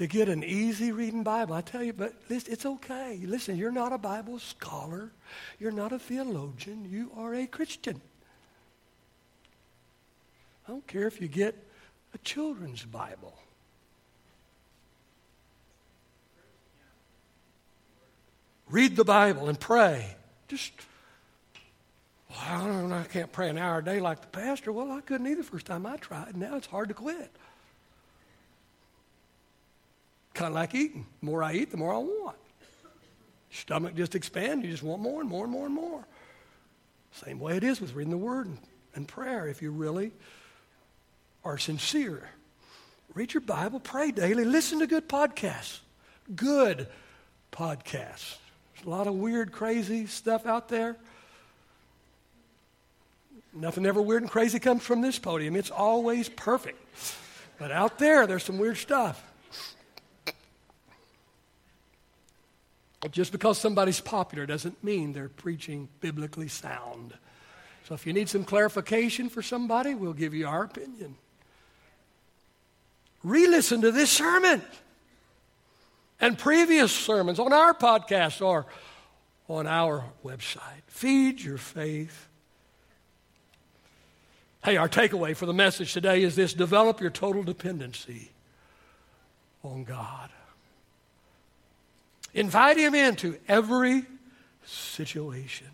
to 0.00 0.06
get 0.06 0.30
an 0.30 0.42
easy 0.42 0.92
reading 0.92 1.22
Bible. 1.22 1.52
I 1.52 1.60
tell 1.60 1.82
you, 1.82 1.92
but 1.92 2.14
listen, 2.30 2.54
it's 2.54 2.64
okay. 2.64 3.20
Listen, 3.22 3.58
you're 3.58 3.70
not 3.70 3.92
a 3.92 3.98
Bible 3.98 4.38
scholar, 4.38 5.12
you're 5.58 5.70
not 5.70 5.92
a 5.92 5.98
theologian, 5.98 6.88
you 6.90 7.10
are 7.18 7.34
a 7.34 7.46
Christian. 7.46 8.00
I 10.66 10.70
don't 10.72 10.86
care 10.86 11.06
if 11.06 11.20
you 11.20 11.28
get 11.28 11.54
a 12.14 12.18
children's 12.24 12.82
Bible. 12.82 13.34
Read 18.70 18.96
the 18.96 19.04
Bible 19.04 19.50
and 19.50 19.60
pray. 19.60 20.16
Just, 20.48 20.72
well, 22.30 22.38
I, 22.40 22.66
don't 22.66 22.88
know, 22.88 22.96
I 22.96 23.04
can't 23.04 23.30
pray 23.30 23.50
an 23.50 23.58
hour 23.58 23.80
a 23.80 23.84
day 23.84 24.00
like 24.00 24.22
the 24.22 24.28
pastor. 24.28 24.72
Well, 24.72 24.92
I 24.92 25.02
couldn't 25.02 25.26
either 25.26 25.42
first 25.42 25.66
time 25.66 25.84
I 25.84 25.98
tried. 25.98 26.38
Now 26.38 26.56
it's 26.56 26.68
hard 26.68 26.88
to 26.88 26.94
quit. 26.94 27.30
Kind 30.34 30.48
of 30.48 30.54
like 30.54 30.74
eating. 30.74 31.06
The 31.20 31.26
more 31.26 31.42
I 31.42 31.54
eat, 31.54 31.70
the 31.70 31.76
more 31.76 31.92
I 31.92 31.98
want. 31.98 32.36
Stomach 33.50 33.96
just 33.96 34.14
expands. 34.14 34.64
You 34.64 34.70
just 34.70 34.82
want 34.82 35.02
more 35.02 35.20
and 35.20 35.28
more 35.28 35.44
and 35.44 35.52
more 35.52 35.66
and 35.66 35.74
more. 35.74 36.04
Same 37.12 37.40
way 37.40 37.56
it 37.56 37.64
is 37.64 37.80
with 37.80 37.94
reading 37.94 38.12
the 38.12 38.16
Word 38.16 38.46
and, 38.46 38.58
and 38.94 39.08
prayer. 39.08 39.48
If 39.48 39.60
you 39.60 39.72
really 39.72 40.12
are 41.44 41.58
sincere, 41.58 42.28
read 43.14 43.34
your 43.34 43.40
Bible, 43.40 43.80
pray 43.80 44.12
daily, 44.12 44.44
listen 44.44 44.78
to 44.78 44.86
good 44.86 45.08
podcasts. 45.08 45.80
Good 46.34 46.86
podcasts. 47.50 48.36
There's 48.74 48.86
a 48.86 48.90
lot 48.90 49.06
of 49.06 49.14
weird, 49.14 49.50
crazy 49.50 50.06
stuff 50.06 50.46
out 50.46 50.68
there. 50.68 50.96
Nothing 53.52 53.84
ever 53.84 54.00
weird 54.00 54.22
and 54.22 54.30
crazy 54.30 54.60
comes 54.60 54.84
from 54.84 55.00
this 55.00 55.18
podium. 55.18 55.56
It's 55.56 55.70
always 55.70 56.28
perfect. 56.28 56.78
But 57.58 57.72
out 57.72 57.98
there, 57.98 58.28
there's 58.28 58.44
some 58.44 58.58
weird 58.58 58.76
stuff. 58.76 59.22
Just 63.10 63.32
because 63.32 63.58
somebody's 63.58 64.00
popular 64.00 64.44
doesn't 64.44 64.84
mean 64.84 65.12
they're 65.12 65.28
preaching 65.28 65.88
biblically 66.00 66.48
sound. 66.48 67.14
So 67.88 67.94
if 67.94 68.06
you 68.06 68.12
need 68.12 68.28
some 68.28 68.44
clarification 68.44 69.30
for 69.30 69.42
somebody, 69.42 69.94
we'll 69.94 70.12
give 70.12 70.34
you 70.34 70.46
our 70.46 70.64
opinion. 70.64 71.16
Re 73.22 73.46
listen 73.46 73.80
to 73.82 73.90
this 73.90 74.10
sermon 74.10 74.62
and 76.20 76.38
previous 76.38 76.92
sermons 76.92 77.38
on 77.38 77.52
our 77.52 77.74
podcast 77.74 78.44
or 78.44 78.66
on 79.48 79.66
our 79.66 80.04
website. 80.24 80.82
Feed 80.86 81.40
your 81.40 81.58
faith. 81.58 82.28
Hey, 84.62 84.76
our 84.76 84.88
takeaway 84.88 85.34
for 85.34 85.46
the 85.46 85.54
message 85.54 85.94
today 85.94 86.22
is 86.22 86.36
this 86.36 86.52
develop 86.52 87.00
your 87.00 87.10
total 87.10 87.42
dependency 87.42 88.30
on 89.64 89.84
God. 89.84 90.30
Invite 92.34 92.76
him 92.76 92.94
into 92.94 93.38
every 93.48 94.04
situation. 94.64 95.66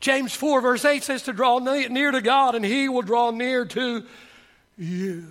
James 0.00 0.34
4, 0.34 0.60
verse 0.60 0.84
8 0.84 1.02
says 1.02 1.22
to 1.22 1.32
draw 1.32 1.58
near 1.58 2.10
to 2.10 2.20
God, 2.20 2.54
and 2.54 2.64
he 2.64 2.88
will 2.88 3.02
draw 3.02 3.30
near 3.30 3.64
to 3.64 4.04
you. 4.76 5.26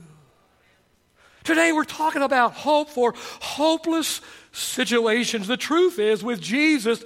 Today 1.44 1.72
we're 1.72 1.84
talking 1.84 2.24
about 2.24 2.54
hope 2.54 2.90
for 2.90 3.14
hopeless 3.18 4.22
situations. 4.52 5.48
The 5.48 5.58
truth 5.58 6.00
is, 6.00 6.24
with 6.24 6.42
Jesus, 6.42 7.04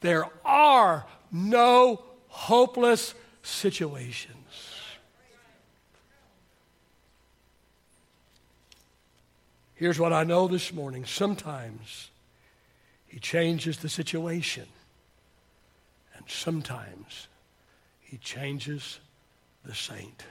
there 0.00 0.24
are 0.44 1.04
no 1.30 2.02
hopeless 2.28 3.14
situations. 3.42 4.30
Here's 9.74 9.98
what 9.98 10.12
I 10.14 10.24
know 10.24 10.48
this 10.48 10.72
morning. 10.72 11.04
Sometimes 11.04 12.08
he 13.14 13.20
changes 13.20 13.78
the 13.78 13.88
situation. 13.88 14.66
And 16.16 16.24
sometimes 16.26 17.28
He 18.00 18.16
changes 18.18 18.98
the 19.64 19.72
saint. 19.72 20.24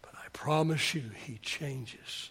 But 0.00 0.14
I 0.14 0.26
promise 0.32 0.94
you, 0.94 1.02
He 1.26 1.36
changes 1.42 2.30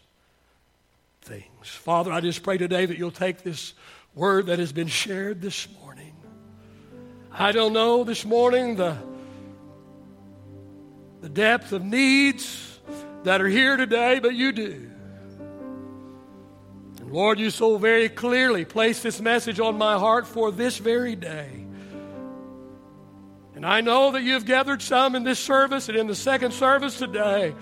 things. 1.21 1.45
Father, 1.61 2.11
I 2.11 2.21
just 2.21 2.41
pray 2.41 2.57
today 2.57 2.87
that 2.87 2.97
you'll 2.97 3.11
take 3.11 3.43
this 3.43 3.75
word 4.15 4.47
that 4.47 4.57
has 4.57 4.71
been 4.71 4.87
shared 4.87 5.43
this 5.43 5.67
morning. 5.79 6.15
I 7.31 7.51
don't 7.51 7.73
know 7.73 8.03
this 8.03 8.25
morning 8.25 8.77
the, 8.77 8.97
the 11.21 11.29
depth 11.29 11.71
of 11.71 11.83
needs 11.83 12.79
that 13.25 13.41
are 13.41 13.47
here 13.47 13.77
today, 13.77 14.17
but 14.17 14.33
you 14.33 14.51
do. 14.51 14.89
Lord, 17.13 17.39
you 17.39 17.51
so 17.51 17.77
very 17.77 18.09
clearly 18.09 18.65
placed 18.65 19.03
this 19.03 19.21
message 19.21 19.59
on 19.59 19.77
my 19.77 19.99
heart 19.99 20.25
for 20.25 20.51
this 20.51 20.79
very 20.79 21.15
day. 21.15 21.63
And 23.53 23.63
I 23.63 23.81
know 23.81 24.13
that 24.13 24.23
you've 24.23 24.47
gathered 24.47 24.81
some 24.81 25.13
in 25.13 25.23
this 25.23 25.37
service 25.37 25.89
and 25.89 25.97
in 25.97 26.07
the 26.07 26.15
second 26.15 26.53
service 26.53 26.97
today 26.97 27.53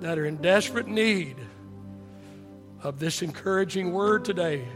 that 0.00 0.18
are 0.18 0.24
in 0.24 0.36
desperate 0.36 0.88
need 0.88 1.36
of 2.82 2.98
this 2.98 3.20
encouraging 3.20 3.92
word 3.92 4.24
today. 4.24 4.66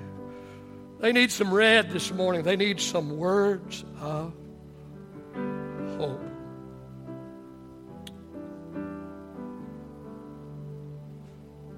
They 1.01 1.13
need 1.13 1.33
some 1.33 1.51
red 1.51 1.91
this 1.91 2.13
morning, 2.13 2.43
they 2.43 2.57
need 2.57 2.81
some 2.83 3.17
words 3.17 3.83
of 3.99 4.35
hope. 5.97 6.32